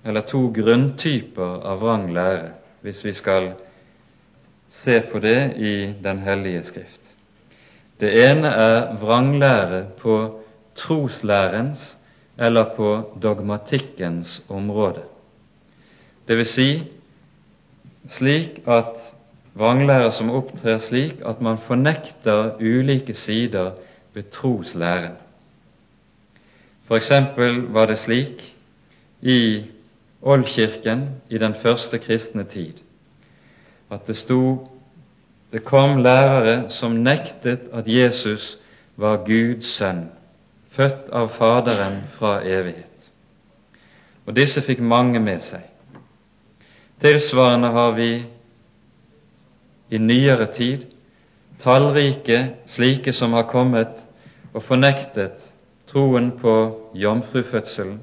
[0.06, 3.54] eller to grunntyper av vrang lære, hvis vi skal
[4.84, 7.04] se på det i Den hellige skrift.
[8.00, 10.16] Det ene er vranglære på
[10.76, 11.98] troslærens
[12.38, 12.90] eller på
[13.22, 15.04] dogmatikkens område.
[16.28, 16.70] Det vil si
[18.10, 19.14] slik at
[19.54, 23.72] vranglære som opptrer slik at man fornekter ulike sider
[24.14, 25.16] ved troslæren.
[26.88, 28.56] For eksempel var det slik
[29.22, 29.64] i
[30.22, 32.74] Oldkirken i den første kristne tid
[33.92, 34.68] at det sto
[35.52, 38.58] det kom lærere som nektet at Jesus
[38.98, 40.08] var Guds sønn,
[40.74, 43.12] født av Faderen fra evighet.
[44.26, 45.62] Og disse fikk mange med seg.
[47.04, 48.10] Tilsvarende har vi
[49.94, 50.88] i nyere tid
[51.64, 54.04] tallrike slike som har kommet
[54.54, 55.40] og fornektet
[55.88, 56.56] troen på
[56.94, 58.00] jomfrufødselen.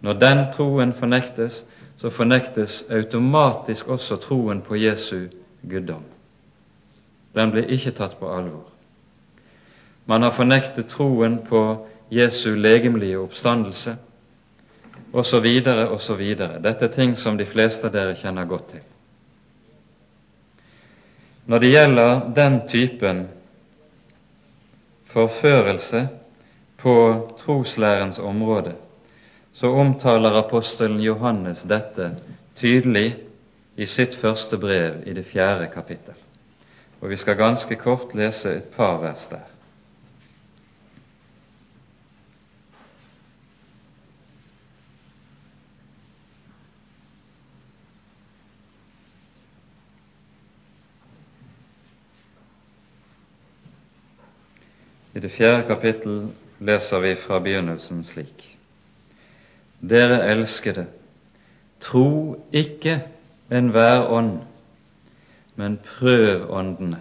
[0.00, 1.64] Når den troen fornektes,
[1.96, 5.28] så fornektes automatisk også troen på Jesu
[5.62, 6.04] guddom.
[7.34, 8.66] Den blir ikke tatt på alvor.
[10.06, 13.96] Man har fornektet troen på Jesu legemlige oppstandelse,
[15.12, 15.46] osv.,
[15.90, 16.24] osv.
[16.62, 18.84] Dette er ting som de fleste av dere kjenner godt til.
[21.46, 23.28] Når det gjelder den typen
[25.12, 26.08] forførelse
[26.80, 26.94] på
[27.44, 28.74] troslærens område,
[29.52, 32.10] så omtaler apostelen Johannes dette
[32.56, 33.16] tydelig
[33.76, 36.14] i sitt første brev i det fjerde kapittel.
[37.00, 39.53] Og vi skal ganske kort lese et par vers der.
[55.24, 56.28] Det fjerde kapittel
[56.60, 58.42] leser vi fra begynnelsen slik.
[59.80, 60.84] Dere elskede,
[61.80, 62.98] tro ikke
[63.50, 64.42] enhver ånd,
[65.56, 67.00] men prøv åndene.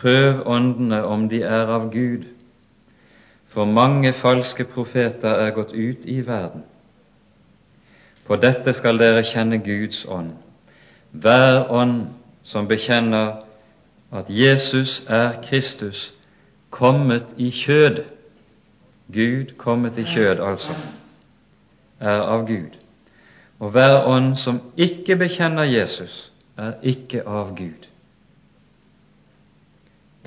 [0.00, 2.24] Prøv åndene om de er av Gud,
[3.52, 6.64] for mange falske profeter er gått ut i verden.
[8.24, 10.32] På dette skal dere kjenne Guds ånd.
[11.12, 12.06] Hver ånd
[12.44, 13.42] som bekjenner
[14.12, 16.14] at Jesus er Kristus,
[16.70, 18.04] kommet i kjød
[19.12, 20.74] Gud kommet i kjød, altså,
[22.00, 22.76] er av Gud.
[23.58, 27.88] Og hver ånd som ikke bekjenner Jesus, er ikke av Gud.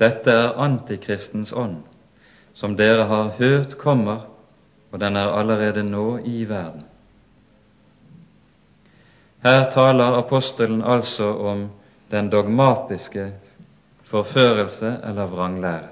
[0.02, 1.76] Dette er antikristens ånd,
[2.54, 4.26] som dere har hørt kommer,
[4.90, 6.82] og den er allerede nå i verden.
[9.42, 11.68] Her taler apostelen altså om
[12.10, 13.30] den dogmatiske
[14.10, 15.91] forførelse eller vranglære.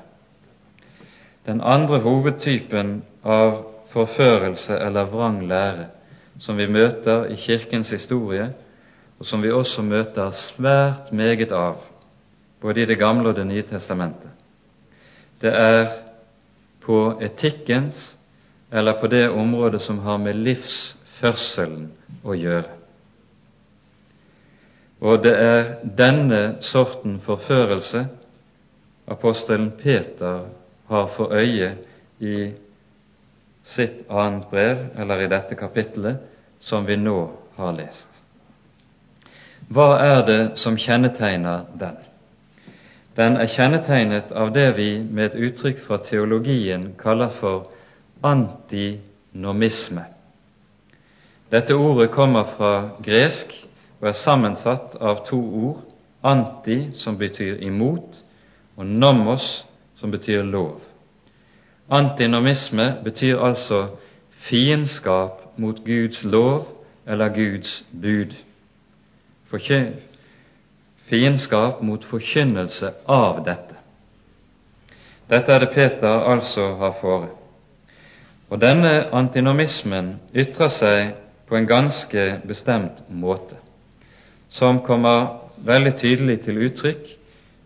[1.51, 5.89] Den andre hovedtypen av forførelse eller vrang lære
[6.39, 8.53] som vi møter i Kirkens historie,
[9.19, 11.81] og som vi også møter svært meget av,
[12.63, 14.31] både i Det gamle og Det nye testamentet,
[15.43, 15.91] det er
[16.87, 18.17] på etikkens
[18.73, 21.91] eller på det området som har med livsførselen
[22.25, 22.79] å gjøre.
[25.01, 28.07] Og det er denne sorten forførelse
[29.09, 30.47] apostelen Peter
[30.91, 31.75] har for øye
[32.21, 32.51] i
[33.65, 36.19] sitt annet brev, eller i dette kapittelet,
[36.61, 38.07] som vi nå har lest.
[39.71, 41.99] Hva er det som kjennetegner den?
[43.17, 47.71] Den er kjennetegnet av det vi med et uttrykk fra teologien kaller for
[48.27, 50.05] antinomisme.
[51.51, 52.73] Dette ordet kommer fra
[53.03, 53.55] gresk
[54.01, 55.87] og er sammensatt av to ord.
[56.23, 58.19] Anti, som betyr imot,
[58.77, 59.65] og nomos,
[60.01, 60.81] som betyr lov.
[61.91, 63.87] Antinomisme betyr altså
[64.31, 66.67] fiendskap mot Guds lov
[67.07, 68.35] eller Guds bud.
[71.11, 73.77] Fiendskap mot forkynnelse av dette.
[75.31, 77.29] Dette er det Peter altså har fore.
[78.51, 81.13] Og denne antinomismen ytrer seg
[81.47, 83.59] på en ganske bestemt måte,
[84.51, 87.13] som kommer veldig tydelig til uttrykk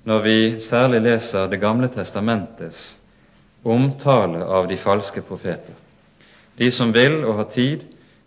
[0.05, 2.99] når vi særlig leser Det gamle testamentets
[3.65, 5.75] omtale av de falske profeter.
[6.59, 7.81] De som vil og har tid,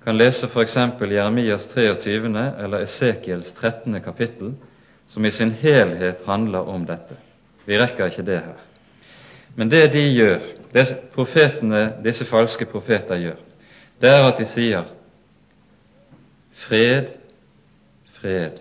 [0.03, 0.75] kan lese f.eks.
[1.01, 2.15] Jeremias 23.
[2.63, 4.01] eller Esekiels 13.
[4.01, 4.55] kapittel,
[5.07, 7.15] som i sin helhet handler om dette.
[7.65, 8.57] Vi rekker ikke det her.
[9.55, 10.39] Men det de gjør,
[10.73, 13.39] det profetene, disse falske profeter gjør,
[14.01, 14.89] det er at de sier
[16.67, 17.13] fred,
[18.19, 18.59] fred.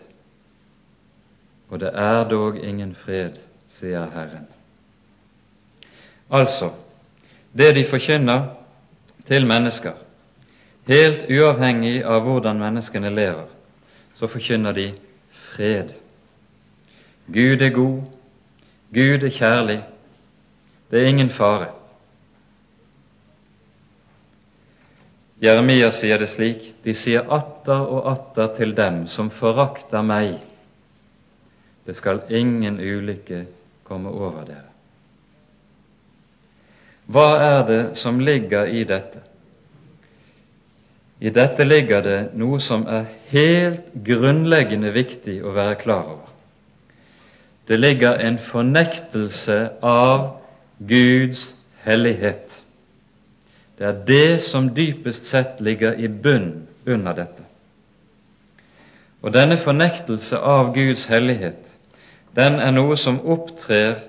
[1.69, 3.39] Og det er dog ingen fred,
[3.69, 4.47] sier Herren.
[6.31, 6.71] Altså,
[7.59, 8.49] det de forkynner
[9.27, 9.95] til mennesker,
[10.87, 13.47] helt uavhengig av hvordan menneskene lever,
[14.15, 14.93] så forkynner de
[15.53, 15.95] fred.
[17.27, 18.03] Gud er god,
[18.95, 19.81] Gud er kjærlig,
[20.91, 21.73] det er ingen fare.
[25.43, 30.39] Jeremia sier det slik, de sier atter og atter til dem som forakter meg,
[31.87, 33.45] det skal ingen ulykke
[33.87, 34.73] komme over dere.
[37.07, 39.23] Hva er det som ligger i dette?
[41.21, 46.33] I dette ligger det noe som er helt grunnleggende viktig å være klar over.
[47.67, 50.27] Det ligger en fornektelse av
[50.79, 51.41] Guds
[51.87, 52.51] hellighet.
[53.79, 57.47] Det er det som dypest sett ligger i bunn under dette.
[59.23, 61.66] Og denne fornektelse av Guds hellighet,
[62.37, 64.03] den er noe som opptrer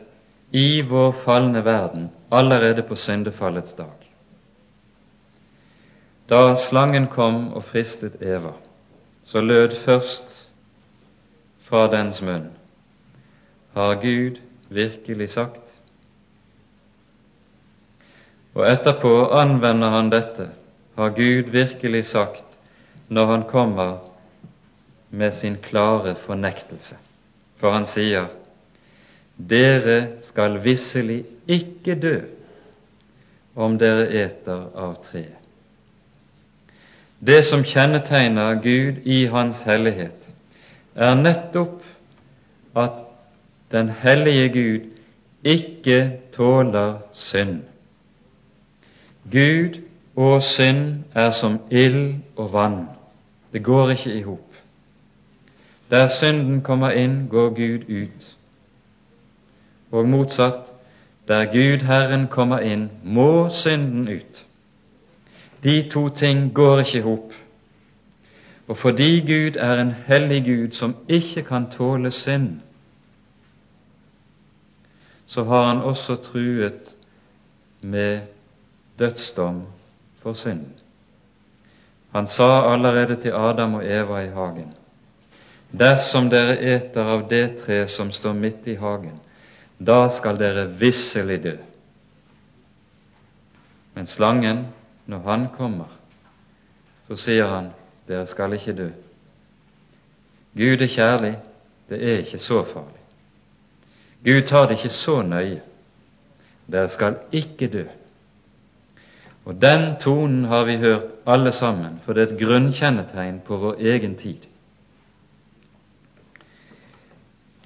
[0.52, 3.96] i vår falne verden allerede på syndefallets dag.
[6.28, 8.52] Da slangen kom og fristet Eva,
[9.26, 10.34] så lød først
[11.68, 12.52] fra dens munn
[13.74, 15.64] Har Gud virkelig sagt?
[18.56, 20.50] Og etterpå anvender han dette,
[20.98, 22.46] har Gud virkelig sagt,
[23.08, 23.98] når han kommer
[25.10, 26.96] med sin klare fornektelse.
[27.58, 28.30] For han sier,
[29.38, 29.98] dere
[30.28, 32.16] skal visselig ikke dø
[33.58, 35.34] om dere eter av treet.
[37.20, 40.28] Det som kjennetegner Gud i Hans hellighet,
[40.94, 41.82] er nettopp
[42.78, 43.00] at
[43.74, 44.86] den hellige Gud
[45.44, 47.64] ikke tåler synd.
[49.32, 49.82] Gud
[50.16, 52.86] og synd er som ild og vann.
[53.54, 54.57] Det går ikke i hop.
[55.90, 58.38] Der synden kommer inn, går Gud ut.
[59.92, 60.66] Og motsatt,
[61.28, 64.46] der Gud Herren kommer inn, må synden ut.
[65.64, 67.34] De to ting går ikke i hop.
[68.68, 72.60] Og fordi Gud er en hellig Gud som ikke kan tåle synd,
[75.28, 76.96] så har han også truet
[77.82, 78.20] med
[79.00, 79.64] dødsdom
[80.22, 80.66] for synd.
[82.12, 84.77] Han sa allerede til Adam og Eva i hagen
[85.72, 89.20] Dersom dere eter av det tre som står midt i hagen,
[89.78, 91.56] da skal dere visselig dø.
[93.94, 94.66] Men slangen,
[95.06, 95.92] når han kommer,
[97.08, 97.72] så sier han,
[98.08, 98.90] dere skal ikke dø.
[100.58, 101.36] Gud er kjærlig,
[101.90, 103.04] det er ikke så farlig.
[104.26, 105.62] Gud tar det ikke så nøye.
[106.68, 107.86] Dere skal ikke dø.
[109.48, 113.80] Og den tonen har vi hørt alle sammen, for det er et grunnkjennetegn på vår
[113.80, 114.44] egen tid.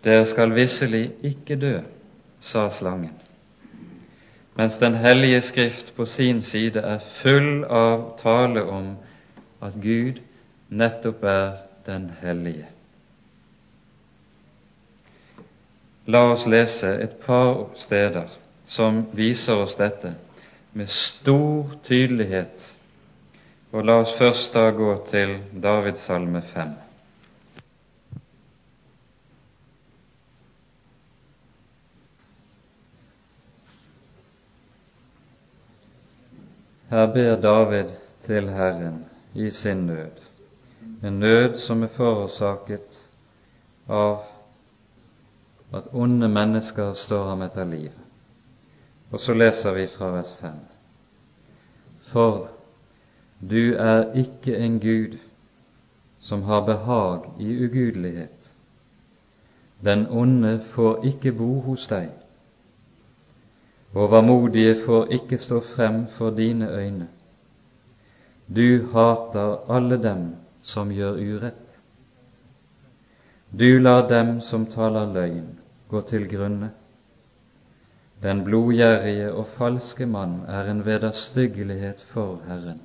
[0.04, 1.76] Dere skal visselig ikke dø,
[2.42, 3.14] sa slangen,
[4.58, 8.96] mens Den hellige Skrift på sin side er full av tale om
[9.62, 10.22] at Gud
[10.70, 11.52] nettopp er
[11.86, 12.68] den hellige.
[16.06, 18.30] La oss lese et par steder
[18.66, 20.16] som viser oss dette
[20.74, 22.70] med stor tydelighet.
[23.72, 26.81] Og la oss først da gå til Davids salme 5.
[36.92, 37.90] Her ber David
[38.22, 40.18] til Herren i sin nød,
[41.04, 42.98] en nød som er forårsaket
[43.88, 44.26] av
[45.74, 48.02] at onde mennesker står ham etter livet.
[49.12, 50.60] Og så leser vi fra vers 5.
[52.12, 52.50] For
[53.40, 55.16] du er ikke en Gud
[56.20, 58.52] som har behag i ugudelighet.
[59.80, 62.12] Den onde får ikke bo hos deg.
[63.94, 67.08] Overmodige får ikke stå frem for dine øyne.
[68.56, 71.80] Du hater alle dem som gjør urett.
[73.52, 76.72] Du lar dem som taler løgn, gå til grunne.
[78.24, 82.82] Den blodgjerrige og falske mann er en vederstyggelighet for Herren.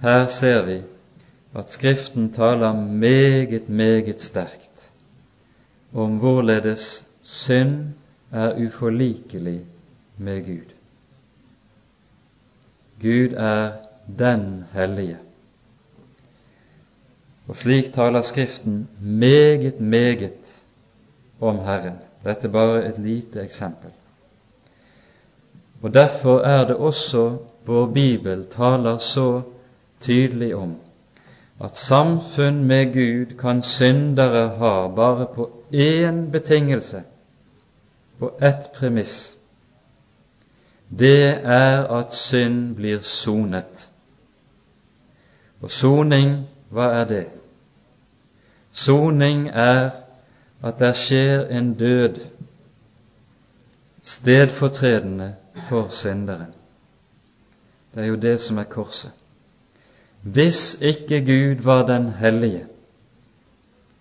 [0.00, 0.82] Her ser vi
[1.54, 4.92] at Skriften taler meget, meget sterkt
[5.94, 7.94] om hvorledes synd
[8.32, 9.64] er uforlikelig
[10.18, 10.74] med Gud.
[13.00, 13.72] Gud er
[14.18, 15.18] den hellige.
[17.48, 20.62] Og slik taler Skriften meget, meget
[21.40, 21.98] om Herren.
[22.24, 23.90] Dette er bare et lite eksempel.
[25.82, 29.42] Og Derfor er det også vår bibel taler så
[30.00, 30.76] tydelig om
[31.64, 37.02] at samfunn med Gud kan syndere ha bare på én betingelse,
[38.18, 39.38] på ett premiss.
[40.88, 43.88] Det er at synd blir sonet.
[45.60, 47.26] Og soning, hva er det?
[48.72, 49.90] Soning er
[50.62, 52.20] at det skjer en død
[54.02, 55.34] stedfortredende
[55.68, 56.54] for synderen.
[57.94, 59.10] Det er jo det som er korset.
[60.22, 62.66] Hvis ikke Gud var den hellige,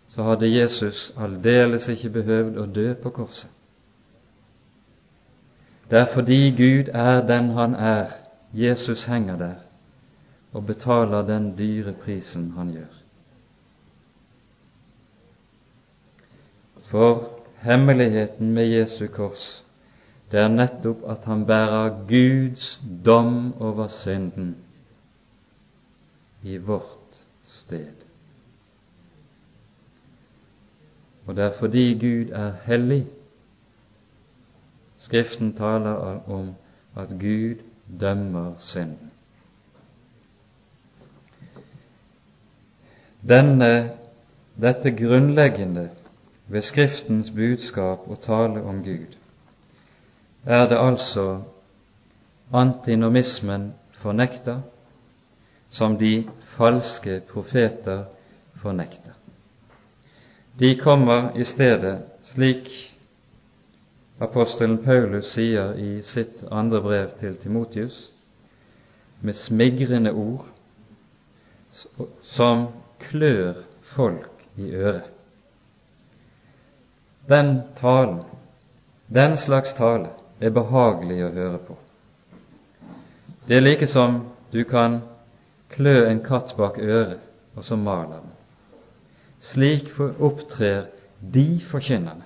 [0.09, 3.49] så hadde Jesus aldeles ikke behøvd å dø på korset.
[5.89, 8.07] Det er fordi Gud er den han er,
[8.53, 9.55] Jesus henger der
[10.55, 12.93] og betaler den dyre prisen han gjør.
[16.83, 17.29] For
[17.61, 19.65] hemmeligheten med Jesu kors,
[20.31, 24.55] det er nettopp at han bærer Guds dom over synden
[26.43, 27.91] i vårt sted.
[31.25, 33.05] Og det er fordi Gud er hellig
[35.05, 36.55] Skriften taler om
[36.97, 37.55] at Gud
[37.99, 39.11] dømmer synden.
[43.29, 43.91] Denne,
[44.61, 45.89] dette grunnleggende
[46.47, 49.13] ved Skriftens budskap å tale om Gud
[50.45, 51.27] er det altså
[52.53, 54.61] antinomismen fornekter,
[55.69, 56.27] som de
[56.57, 58.05] falske profeter
[58.61, 59.13] fornekter.
[60.59, 62.94] De kommer i stedet, slik
[64.19, 68.11] apostelen Paulus sier i sitt andre brev til Timotius,
[69.21, 70.45] med smigrende ord
[72.23, 72.67] som
[72.99, 75.11] klør folk i øret.
[77.29, 78.21] Den talen,
[79.07, 80.11] den slags tale,
[80.41, 81.77] er behagelig å høre på.
[83.47, 84.21] Det er like som
[84.53, 85.01] du kan
[85.73, 87.19] klø en katt bak øret,
[87.55, 88.31] og så maler den.
[89.41, 90.87] Slik opptrer
[91.33, 92.23] de forkynnerne.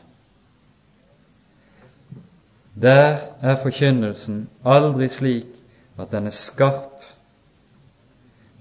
[2.76, 5.48] Der er forkynnelsen aldri slik
[6.00, 7.04] at den er skarp.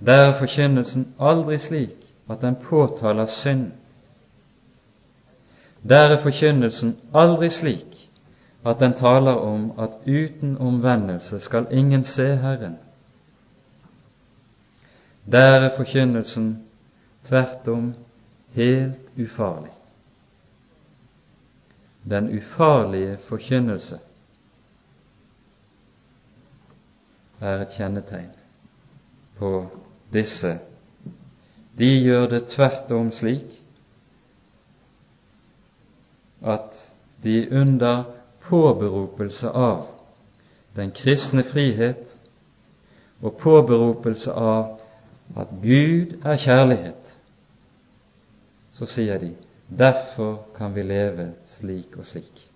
[0.07, 3.73] Der er forkynnelsen aldri slik at den påtaler synd.
[5.89, 8.11] Der er forkynnelsen aldri slik
[8.67, 12.79] at den taler om at uten omvendelse skal ingen se Herren.
[15.33, 16.63] Der er forkynnelsen
[17.25, 17.95] tvert om
[18.53, 19.78] helt ufarlig.
[22.11, 23.99] Den ufarlige forkynnelse
[27.41, 28.31] er et kjennetegn
[29.39, 29.51] på
[30.13, 30.55] disse.
[31.79, 33.59] De gjør det tvert om slik
[36.43, 36.81] at
[37.23, 38.05] de under
[38.49, 39.85] påberopelse av
[40.77, 42.17] den kristne frihet
[43.23, 44.79] og påberopelse av
[45.37, 47.15] at Gud er kjærlighet,
[48.73, 49.35] så sier de
[49.69, 52.49] derfor kan vi leve slik og slik.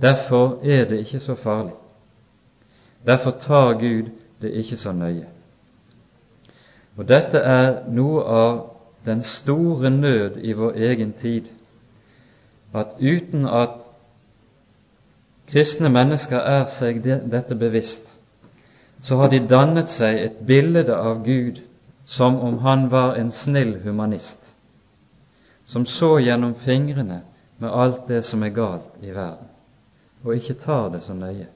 [0.00, 1.74] Derfor er det ikke så farlig.
[3.06, 4.10] Derfor tar Gud
[4.42, 5.26] det ikke så nøye.
[6.96, 8.58] Og dette er noe av
[9.06, 11.48] den store nød i vår egen tid,
[12.74, 13.80] at uten at
[15.50, 18.08] kristne mennesker er seg dette bevisst,
[19.02, 21.60] så har de dannet seg et bilde av Gud
[22.04, 24.38] som om han var en snill humanist,
[25.72, 27.22] som så gjennom fingrene
[27.58, 29.48] med alt det som er galt i verden,
[30.20, 31.46] og ikke tar det så nøye.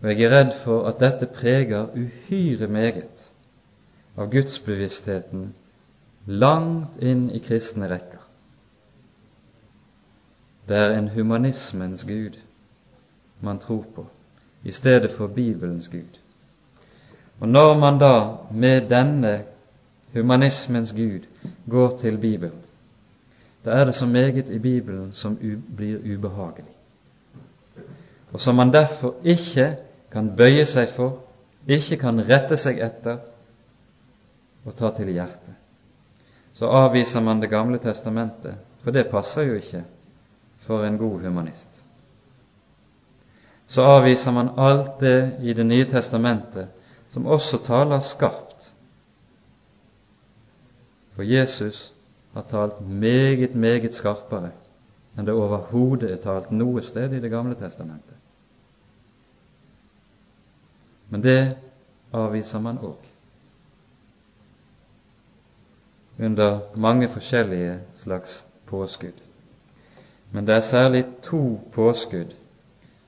[0.00, 3.28] Og jeg er redd for at dette preger uhyre meget
[4.16, 5.52] av gudsbevisstheten
[6.26, 8.24] langt inn i kristne rekker.
[10.66, 12.40] Det er en humanismens Gud
[13.44, 14.08] man tror på,
[14.64, 16.18] i stedet for Bibelens Gud.
[17.40, 18.14] Og når man da
[18.50, 19.51] med denne
[20.14, 21.26] humanismens Gud
[21.70, 22.62] går til Bibelen,
[23.64, 25.38] da er det så meget i Bibelen som
[25.76, 26.74] blir ubehagelig,
[28.32, 29.76] og som man derfor ikke
[30.12, 31.18] kan bøye seg for,
[31.68, 33.20] ikke kan rette seg etter
[34.64, 35.54] og ta til hjertet.
[36.52, 39.84] Så avviser man Det gamle testamentet, for det passer jo ikke
[40.66, 41.84] for en god humanist.
[43.68, 46.68] Så avviser man alt det i Det nye testamentet
[47.10, 48.71] som også taler skarpt.
[51.16, 51.92] For Jesus
[52.32, 54.52] har talt meget, meget skarpere
[55.18, 58.16] enn det overhodet er talt noe sted i Det gamle testamentet.
[61.10, 61.56] Men det
[62.12, 62.96] avviser man òg.
[66.18, 69.20] Under mange forskjellige slags påskudd.
[70.32, 72.32] Men det er særlig to påskudd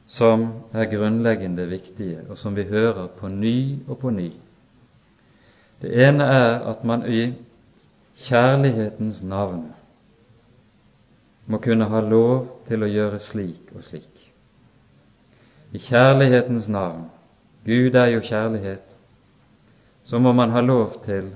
[0.07, 4.31] som er grunnleggende viktige, og som vi hører på ny og på ny.
[5.83, 7.33] Det ene er at man i
[8.23, 9.73] kjærlighetens navn
[11.47, 14.11] må kunne ha lov til å gjøre slik og slik.
[15.75, 17.09] I kjærlighetens navn
[17.65, 18.95] Gud er jo kjærlighet
[20.05, 21.31] så må man ha lov til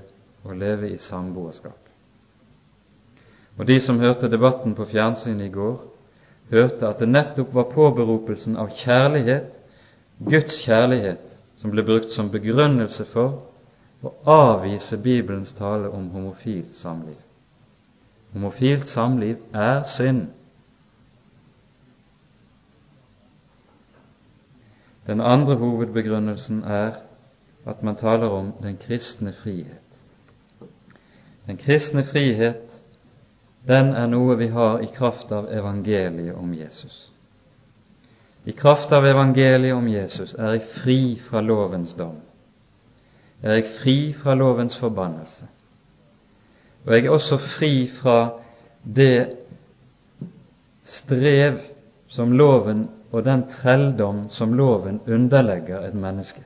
[0.45, 1.77] å leve i samboerskap.
[3.57, 5.81] Og De som hørte debatten på fjernsynet i går,
[6.53, 9.57] hørte at det nettopp var påberopelsen av kjærlighet,
[10.19, 13.41] Guds kjærlighet, som ble brukt som begrunnelse for
[14.03, 17.17] å avvise Bibelens tale om homofilt samliv.
[18.33, 20.27] Homofilt samliv er synd.
[25.09, 27.01] Den andre hovedbegrunnelsen er
[27.65, 29.85] at man taler om den kristne frihet.
[31.47, 32.75] Den kristne frihet,
[33.67, 37.09] den er noe vi har i kraft av evangeliet om Jesus.
[38.45, 42.21] I kraft av evangeliet om Jesus er jeg fri fra lovens dom
[43.41, 45.47] er jeg fri fra lovens forbannelse.
[46.85, 48.17] Og jeg er også fri fra
[48.95, 49.35] det
[50.83, 51.59] strev
[52.07, 56.43] som loven og den trelldom som loven underlegger et menneske.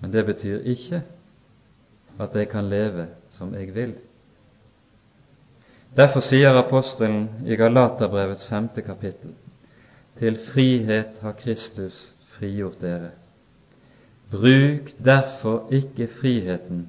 [0.00, 1.02] Men det betyr ikke
[2.20, 3.94] at jeg kan leve som jeg vil.
[5.96, 9.34] Derfor sier apostelen i Galaterbrevets femte kapittel
[10.18, 13.10] til frihet har Kristus frigjort dere.
[14.32, 16.86] Bruk derfor ikke friheten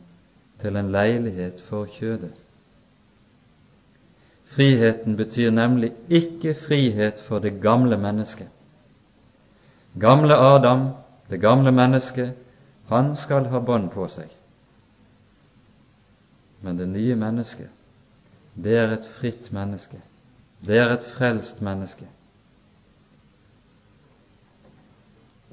[0.61, 2.37] til en leilighet for kjødet.
[4.53, 8.47] Friheten betyr nemlig ikke frihet for det gamle mennesket.
[9.99, 10.87] Gamle Adam,
[11.29, 12.33] det gamle mennesket,
[12.87, 14.31] han skal ha bånd på seg.
[16.61, 17.69] Men det nye mennesket,
[18.55, 19.99] det er et fritt menneske.
[20.63, 22.07] Det er et frelst menneske.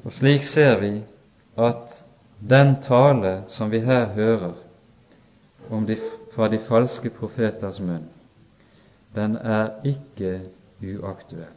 [0.05, 1.01] Og slik ser vi
[1.67, 2.05] at
[2.41, 4.55] den tale som vi her hører
[5.87, 5.97] de,
[6.33, 8.09] fra de falske profeters munn,
[9.15, 10.41] den er ikke
[10.83, 11.57] uaktuell.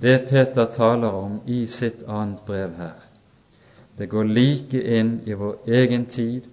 [0.00, 2.96] Det Peter taler om i sitt annet brev her,
[3.98, 6.48] det går like inn i vår egen tid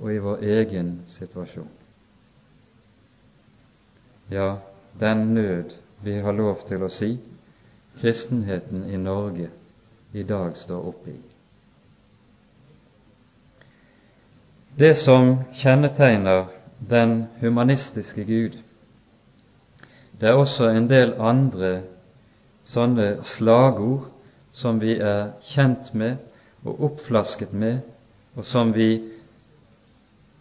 [0.00, 1.68] og i vår egen situasjon.
[4.30, 4.56] Ja,
[5.00, 7.16] den nød vi har lov til å si
[8.00, 9.50] kristenheten i Norge
[10.12, 11.20] i dag står oppe i.
[14.78, 16.44] det som kjennetegner
[16.78, 18.58] den humanistiske Gud.
[20.20, 21.80] Det er også en del andre
[22.68, 24.06] sånne slagord
[24.54, 26.20] som vi er kjent med
[26.62, 27.80] og oppflasket med,
[28.38, 29.02] og som vi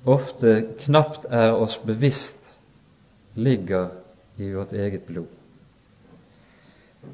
[0.06, 2.60] ofte knapt er oss bevisst
[3.34, 3.90] ligger
[4.38, 5.34] i vårt eget blod.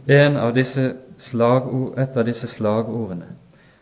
[0.07, 0.89] En av disse
[1.23, 3.31] slagord, et av disse slagordene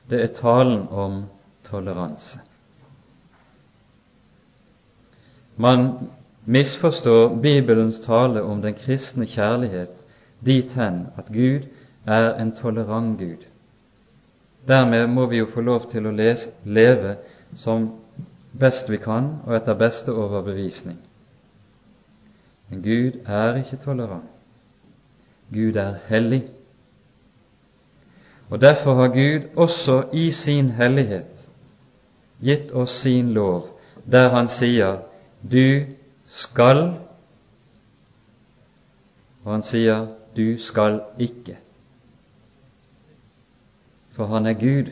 [0.10, 1.24] det er talen om
[1.66, 2.42] toleranse.
[5.62, 6.10] Man
[6.46, 9.94] misforstår Bibelens tale om den kristne kjærlighet
[10.46, 11.68] dit hen at Gud
[12.06, 13.46] er en tolerant Gud.
[14.68, 17.16] Dermed må vi jo få lov til å lese, leve
[17.56, 17.92] som
[18.58, 20.98] best vi kan og etter beste overbevisning.
[22.70, 24.30] Men Gud er ikke tolerant.
[25.54, 26.44] Gud er hellig.
[28.50, 31.50] Og Derfor har Gud også i sin hellighet
[32.42, 33.68] gitt oss sin lov,
[34.12, 35.11] der Han sier
[35.42, 35.86] du
[36.26, 36.98] skal
[39.44, 41.58] Og han sier du skal ikke.
[44.14, 44.92] For han er Gud.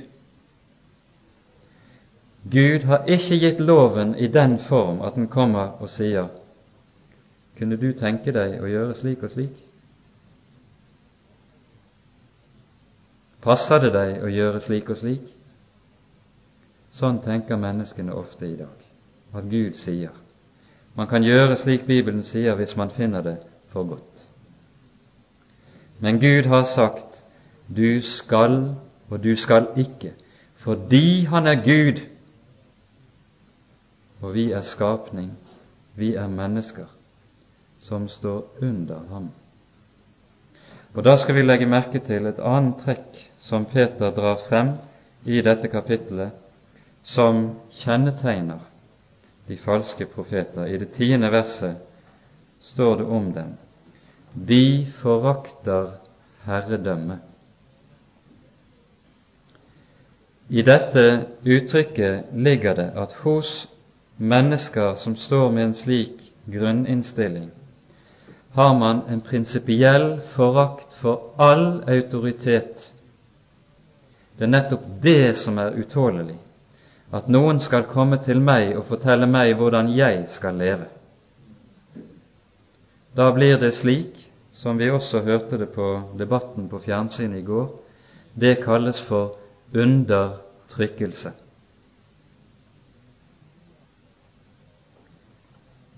[2.50, 6.28] Gud har ikke gitt loven i den form at den kommer og sier
[7.60, 9.70] Kunne du tenke deg å gjøre slik og slik?
[13.42, 15.28] passer det deg å gjøre slik og slik?
[16.92, 18.82] Sånn tenker menneskene ofte i dag,
[19.34, 20.14] at Gud sier.
[20.96, 23.38] Man kan gjøre slik Bibelen sier hvis man finner det
[23.72, 24.26] for godt.
[26.00, 27.24] Men Gud har sagt
[27.68, 28.76] du skal
[29.10, 30.14] og du skal ikke,
[30.56, 32.02] fordi Han er Gud,
[34.22, 35.38] og vi er skapning,
[35.96, 36.86] vi er mennesker
[37.80, 39.30] som står under ham.
[40.94, 44.74] Og Da skal vi legge merke til et annet trekk som Peter drar frem
[45.26, 46.32] i dette kapittelet,
[47.04, 48.60] som kjennetegner
[49.50, 50.68] de falske profeter.
[50.68, 51.82] I det tiende verset
[52.62, 53.56] står det om dem.
[54.34, 55.96] De forakter
[56.46, 57.18] herredømme.
[60.50, 61.06] I dette
[61.46, 63.68] uttrykket ligger det at hos
[64.18, 67.50] mennesker som står med en slik grunninnstilling,
[68.54, 72.92] har man en prinsipiell forakt for all autoritet.
[74.38, 76.38] Det er nettopp det som er utålelig,
[77.12, 80.88] at noen skal komme til meg og fortelle meg hvordan jeg skal leve.
[83.18, 84.14] Da blir det slik,
[84.54, 85.88] som vi også hørte det på
[86.20, 87.70] debatten på fjernsynet i går,
[88.40, 89.40] det kalles for
[89.74, 91.32] undertrykkelse.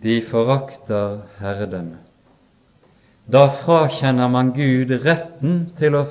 [0.01, 1.99] De forakter herredømme.
[3.32, 6.05] Da frakjenner man Gud retten til å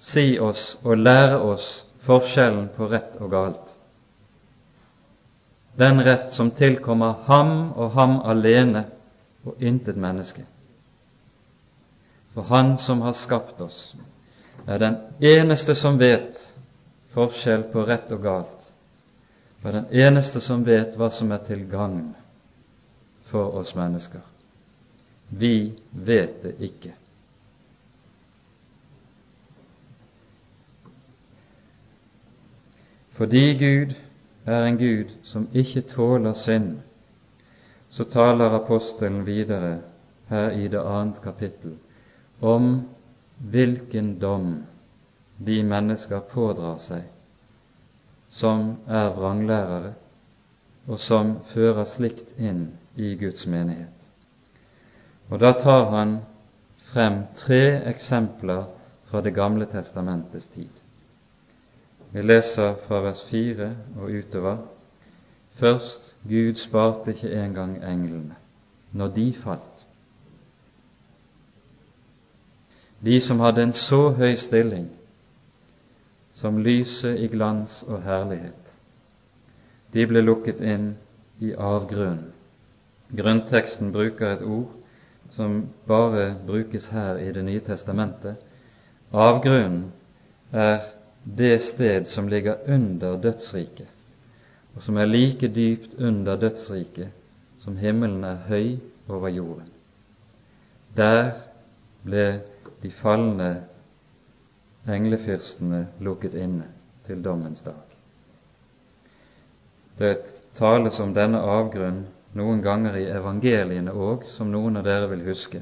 [0.00, 1.68] si oss og lære oss
[2.04, 3.79] forskjellen på rett og galt.
[5.76, 8.84] Den rett som tilkommer ham og ham alene
[9.44, 10.44] og intet menneske.
[12.34, 13.94] For Han som har skapt oss,
[14.66, 16.38] er den eneste som vet
[17.14, 18.66] forskjell på rett og galt,
[19.64, 22.12] og den eneste som vet hva som er til gagn
[23.30, 24.22] for oss mennesker.
[25.30, 26.94] Vi vet det ikke.
[33.20, 33.94] Fordi Gud
[34.46, 36.78] er en Gud som ikke tåler synd,
[37.90, 39.80] så taler apostelen videre
[40.28, 41.76] her i det annet kapittel
[42.40, 42.82] om
[43.38, 44.52] hvilken dom
[45.38, 47.08] de mennesker pådrar seg
[48.30, 49.94] som er vranglærere,
[50.86, 54.06] og som fører slikt inn i Guds menighet.
[55.30, 56.18] Og Da tar han
[56.92, 58.64] frem tre eksempler
[59.10, 60.70] fra Det gamle testamentets tid.
[62.12, 64.56] Vi leser fra vers 4 og utover.
[65.60, 68.34] Først Gud sparte ikke engang englene
[68.92, 69.86] når de falt.
[73.04, 74.90] De som hadde en så høy stilling
[76.32, 78.74] som lyset i glans og herlighet.
[79.94, 80.94] De ble lukket inn
[81.40, 82.32] i avgrunnen.
[83.16, 84.70] Grunnteksten bruker et ord
[85.34, 88.36] som bare brukes her i Det nye testamentet.
[89.12, 89.92] Avgrunnen
[90.52, 90.80] er
[91.24, 93.88] det sted som ligger under dødsriket,
[94.74, 97.10] og som er like dypt under dødsriket
[97.60, 99.68] som himmelen er høy over jorden.
[100.96, 101.32] Der
[102.04, 102.40] ble
[102.82, 103.50] de falne
[104.88, 106.70] englefyrstene lukket inne
[107.06, 107.84] til dommens dag.
[109.98, 110.16] Det
[110.56, 112.06] tales om denne avgrunn
[112.38, 115.60] noen ganger i evangeliene òg, som noen av dere vil huske.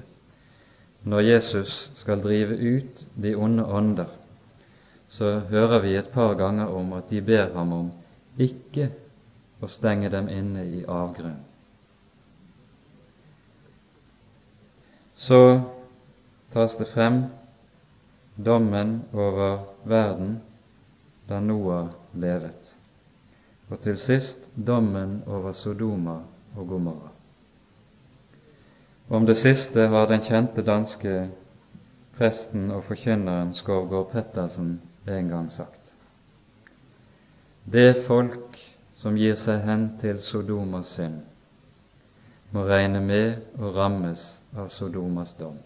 [1.08, 4.10] Når Jesus skal drive ut de onde ånder,
[5.08, 7.90] så hører vi et par ganger om at de ber ham om
[8.38, 8.90] ikke
[9.62, 11.44] å stenge dem inne i avgrunnen.
[15.18, 15.60] Så
[16.52, 17.24] tas det frem
[18.36, 20.38] dommen over verden
[21.28, 22.74] da Noah levet,
[23.68, 26.20] og til sist dommen over Sodoma
[26.56, 27.10] og Gomorra.
[29.08, 31.30] Om det siste har den kjente danske
[32.16, 34.78] presten og forkynneren Skovgård Pettersen
[35.14, 35.94] en gang sagt.
[37.64, 38.58] Det folk
[38.98, 41.20] som gir seg hen til Sodomas synd,
[42.50, 44.24] må regne med å rammes
[44.56, 45.58] av Sodomas dom.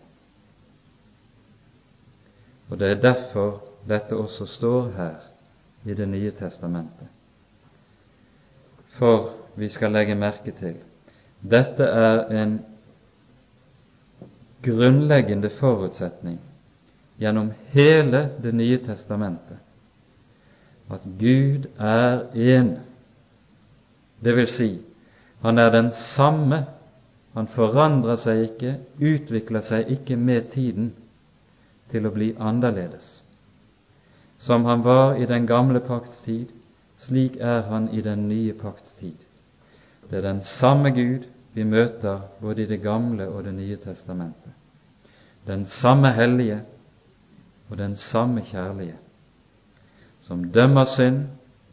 [2.70, 5.28] Og det er derfor dette også står her
[5.84, 7.08] i Det nye testamentet.
[8.98, 10.76] For vi skal legge merke til
[11.42, 12.60] dette er en
[14.62, 16.38] grunnleggende forutsetning
[17.22, 19.62] gjennom hele Det nye testamentet
[20.92, 22.76] at Gud er én.
[24.20, 24.70] Det vil si,
[25.40, 26.64] han er den samme.
[27.32, 30.90] Han forandrer seg ikke, utvikler seg ikke med tiden
[31.88, 33.22] til å bli annerledes.
[34.38, 36.50] Som han var i den gamle pakts tid,
[37.00, 39.16] slik er han i den nye pakts tid.
[40.10, 41.24] Det er den samme Gud
[41.56, 44.52] vi møter både i Det gamle og Det nye testamentet.
[45.46, 46.60] Den samme hellige
[47.72, 48.96] og den samme kjærlige.
[50.20, 51.24] som dømmer synd,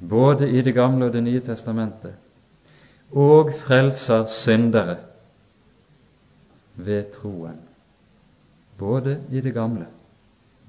[0.10, 2.14] både i Det gamle og Det nye testamentet,
[3.12, 4.98] og frelser syndere
[6.76, 7.60] ved troen,
[8.78, 9.86] både i Det gamle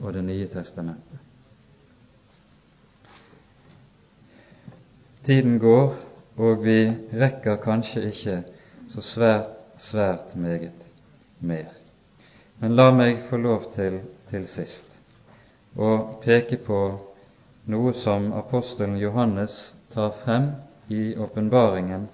[0.01, 1.18] og Det nye testamentet.
[5.24, 5.97] Tiden går,
[6.37, 8.43] og vi rekker kanskje ikke
[8.89, 10.87] så svært, svært meget
[11.41, 11.68] mer.
[12.61, 14.01] Men la meg få lov til
[14.31, 14.89] til sist
[15.76, 16.80] å peke på
[17.70, 20.50] noe som apostelen Johannes tar frem
[20.88, 22.08] i åpenbaringen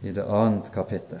[0.00, 1.20] i det annet kapittel.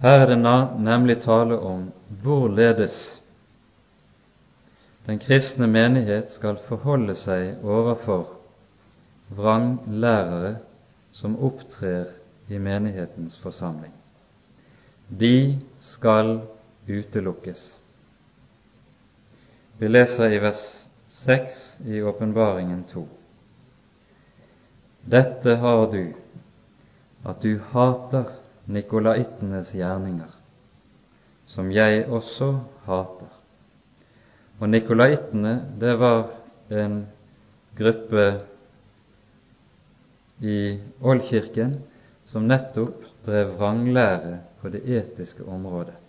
[0.00, 0.40] Her er det
[0.84, 1.86] nemlig tale om
[2.22, 2.96] hvorledes
[5.06, 8.26] den kristne menighet skal forholde seg overfor
[9.38, 10.56] vranglærere
[11.16, 12.10] som opptrer
[12.48, 13.92] i menighetens forsamling.
[15.08, 16.40] De skal
[16.86, 17.62] utelukkes.
[19.78, 23.02] Vi leser i vers 6 i Åpenbaringen 2.
[25.04, 26.14] Dette har du,
[27.28, 28.30] at du hater
[28.72, 30.32] nikolaittenes gjerninger,
[31.46, 32.54] som jeg også
[32.88, 33.28] hater.
[34.64, 36.24] Og nikolaittene, det var
[36.72, 37.02] en
[37.76, 38.26] gruppe
[40.40, 40.58] i
[41.04, 41.82] Oldkirken
[42.32, 46.00] som nettopp drev vranglære på det etiske området.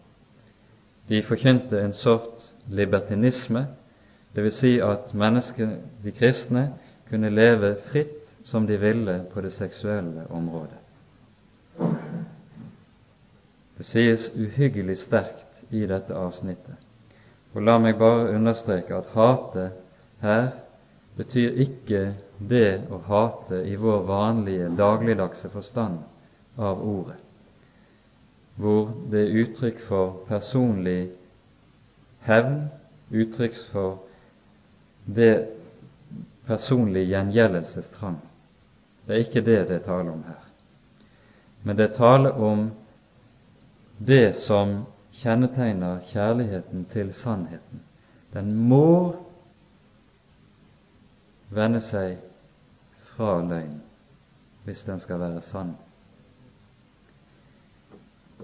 [1.11, 3.65] De forkynte en sort libertinisme,
[4.36, 4.57] dvs.
[4.59, 6.65] Si at menneskene, de kristne,
[7.09, 10.82] kunne leve fritt som de ville på det seksuelle området.
[13.78, 16.88] Det sies uhyggelig sterkt i dette avsnittet
[17.57, 19.70] og la meg bare understreke at hate
[20.22, 20.49] her
[21.18, 22.01] betyr ikke
[22.38, 26.03] det å hate i vår vanlige, dagligdagse forstand
[26.57, 27.18] av ordet,
[28.61, 31.15] hvor det er uttrykk for personlig
[32.28, 32.67] hevn,
[33.11, 34.01] uttrykk for
[35.05, 35.47] det
[36.47, 38.19] personlige gjengjeldelsestrang.
[39.07, 40.43] Det er ikke det det er tale om her.
[41.63, 42.69] Men det er tale om
[43.97, 44.84] det som
[45.17, 47.82] kjennetegner kjærligheten til sannheten.
[48.34, 49.15] Den må
[51.49, 52.19] vende seg
[53.13, 53.80] fra løgn
[54.67, 55.78] hvis den skal være sann.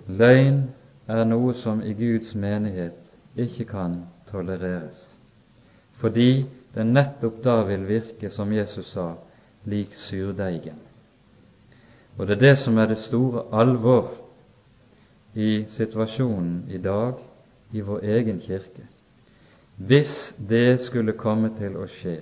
[0.07, 0.63] Løgn
[1.07, 3.02] er noe som i Guds menighet
[3.37, 5.19] ikke kan tolereres,
[6.01, 9.13] fordi den nettopp da vil virke, som Jesus sa,
[9.65, 10.79] lik surdeigen.
[12.17, 14.11] Og det er det som er det store alvor
[15.33, 17.17] i situasjonen i dag
[17.71, 18.85] i vår egen kirke.
[19.77, 22.19] Hvis det skulle komme til å skje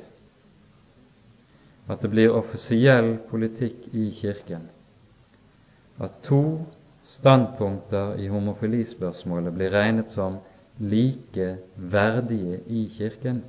[1.91, 4.70] at det blir offisiell politikk i Kirken,
[5.99, 6.62] at to
[7.12, 10.38] standpunkter i homofilispørsmålet blir regnet som
[10.80, 13.44] like verdige i Kirken,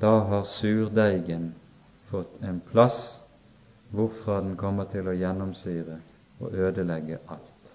[0.00, 1.54] da har surdeigen
[2.10, 3.20] fått en plass
[3.90, 5.98] hvorfra den kommer til å gjennomsyre
[6.40, 7.74] og ødelegge alt.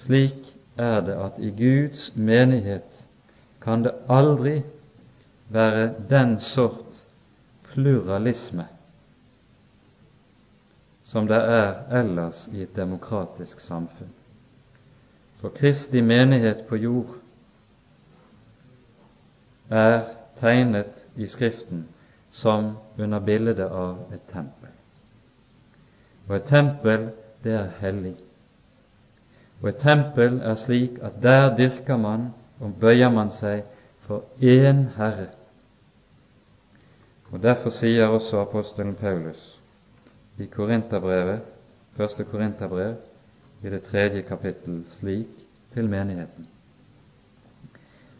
[0.00, 3.04] Slik er det at i Guds menighet
[3.60, 4.62] kan det aldri
[5.52, 7.02] være den sort
[7.72, 8.64] pluralisme
[11.04, 14.12] som det er ellers i et demokratisk samfunn.
[15.40, 17.16] For Kristi menighet på jord
[19.70, 20.02] er
[20.40, 21.86] tegnet i Skriften
[22.30, 24.68] som under bildet av et tempel.
[26.28, 27.08] Og et tempel,
[27.44, 28.14] det er hellig.
[29.62, 32.30] Og et tempel er slik at der dyrker man
[32.60, 33.64] og bøyer man seg
[34.06, 35.30] for én Herre.
[37.32, 39.60] Og Derfor sier også apostelen Paulus
[40.38, 41.40] i Korinterbrevet,
[41.96, 42.96] første Korinterbrev,
[43.62, 45.28] i det tredje kapittel slik
[45.74, 46.46] til menigheten.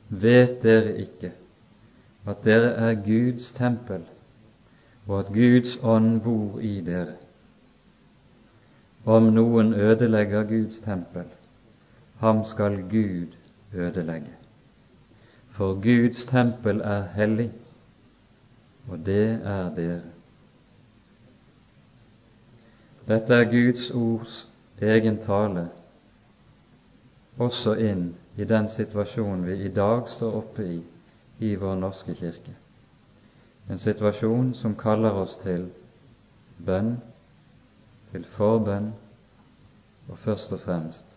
[0.08, 1.32] Vet dere ikke
[2.28, 4.02] at dere er Guds tempel,
[5.06, 7.16] og at Guds ånd bor i dere?
[9.04, 11.24] Om noen ødelegger Guds tempel,
[12.20, 13.32] ham skal Gud
[13.74, 14.34] ødelegge.
[15.56, 17.52] For Guds tempel er hellig,
[18.88, 20.02] og det er dere.
[23.08, 24.49] Dette er Guds ords
[24.80, 25.68] egen tale,
[27.38, 30.80] også inn i den situasjonen vi i dag står oppe i
[31.40, 32.52] i vår norske kirke.
[33.68, 35.70] En situasjon som kaller oss til
[36.66, 36.98] bønn
[38.10, 38.90] til forbønn
[40.10, 41.16] og først og fremst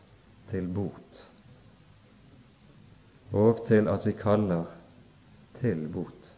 [0.51, 1.23] til bot,
[3.33, 4.69] og til at vi kaller
[5.59, 6.29] til bot.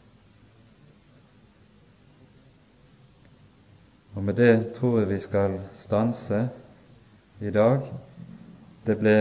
[4.15, 6.45] Og med det tror jeg vi skal stanse
[7.39, 7.81] i dag.
[8.85, 9.17] Det ble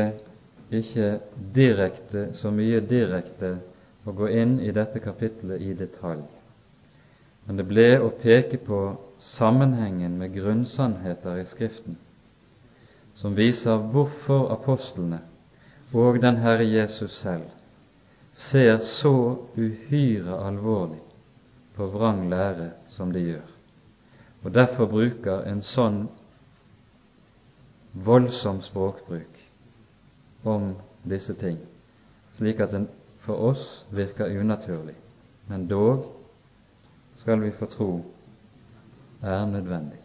[0.75, 1.19] ikke
[1.55, 3.57] direkte, så mye direkte
[4.05, 6.25] å gå inn i dette kapittelet i detalj,
[7.47, 8.81] men det ble å peke på
[9.21, 11.97] sammenhengen med grunnsannheter i Skriften
[13.15, 15.21] som viser hvorfor apostlene
[15.95, 17.47] og den Herre Jesus selv
[18.35, 19.15] ser så
[19.55, 20.99] uhyre alvorlig
[21.77, 23.47] på vrang lære som de gjør,
[24.43, 26.05] og derfor bruker en sånn
[27.95, 29.41] voldsom språkbruk
[30.45, 30.75] om
[31.05, 31.59] disse ting,
[32.35, 32.89] slik at den
[33.25, 34.97] for oss virker unaturlig,
[35.49, 36.05] men dog
[37.17, 37.91] skal vi få tro
[39.23, 40.04] er nødvendig.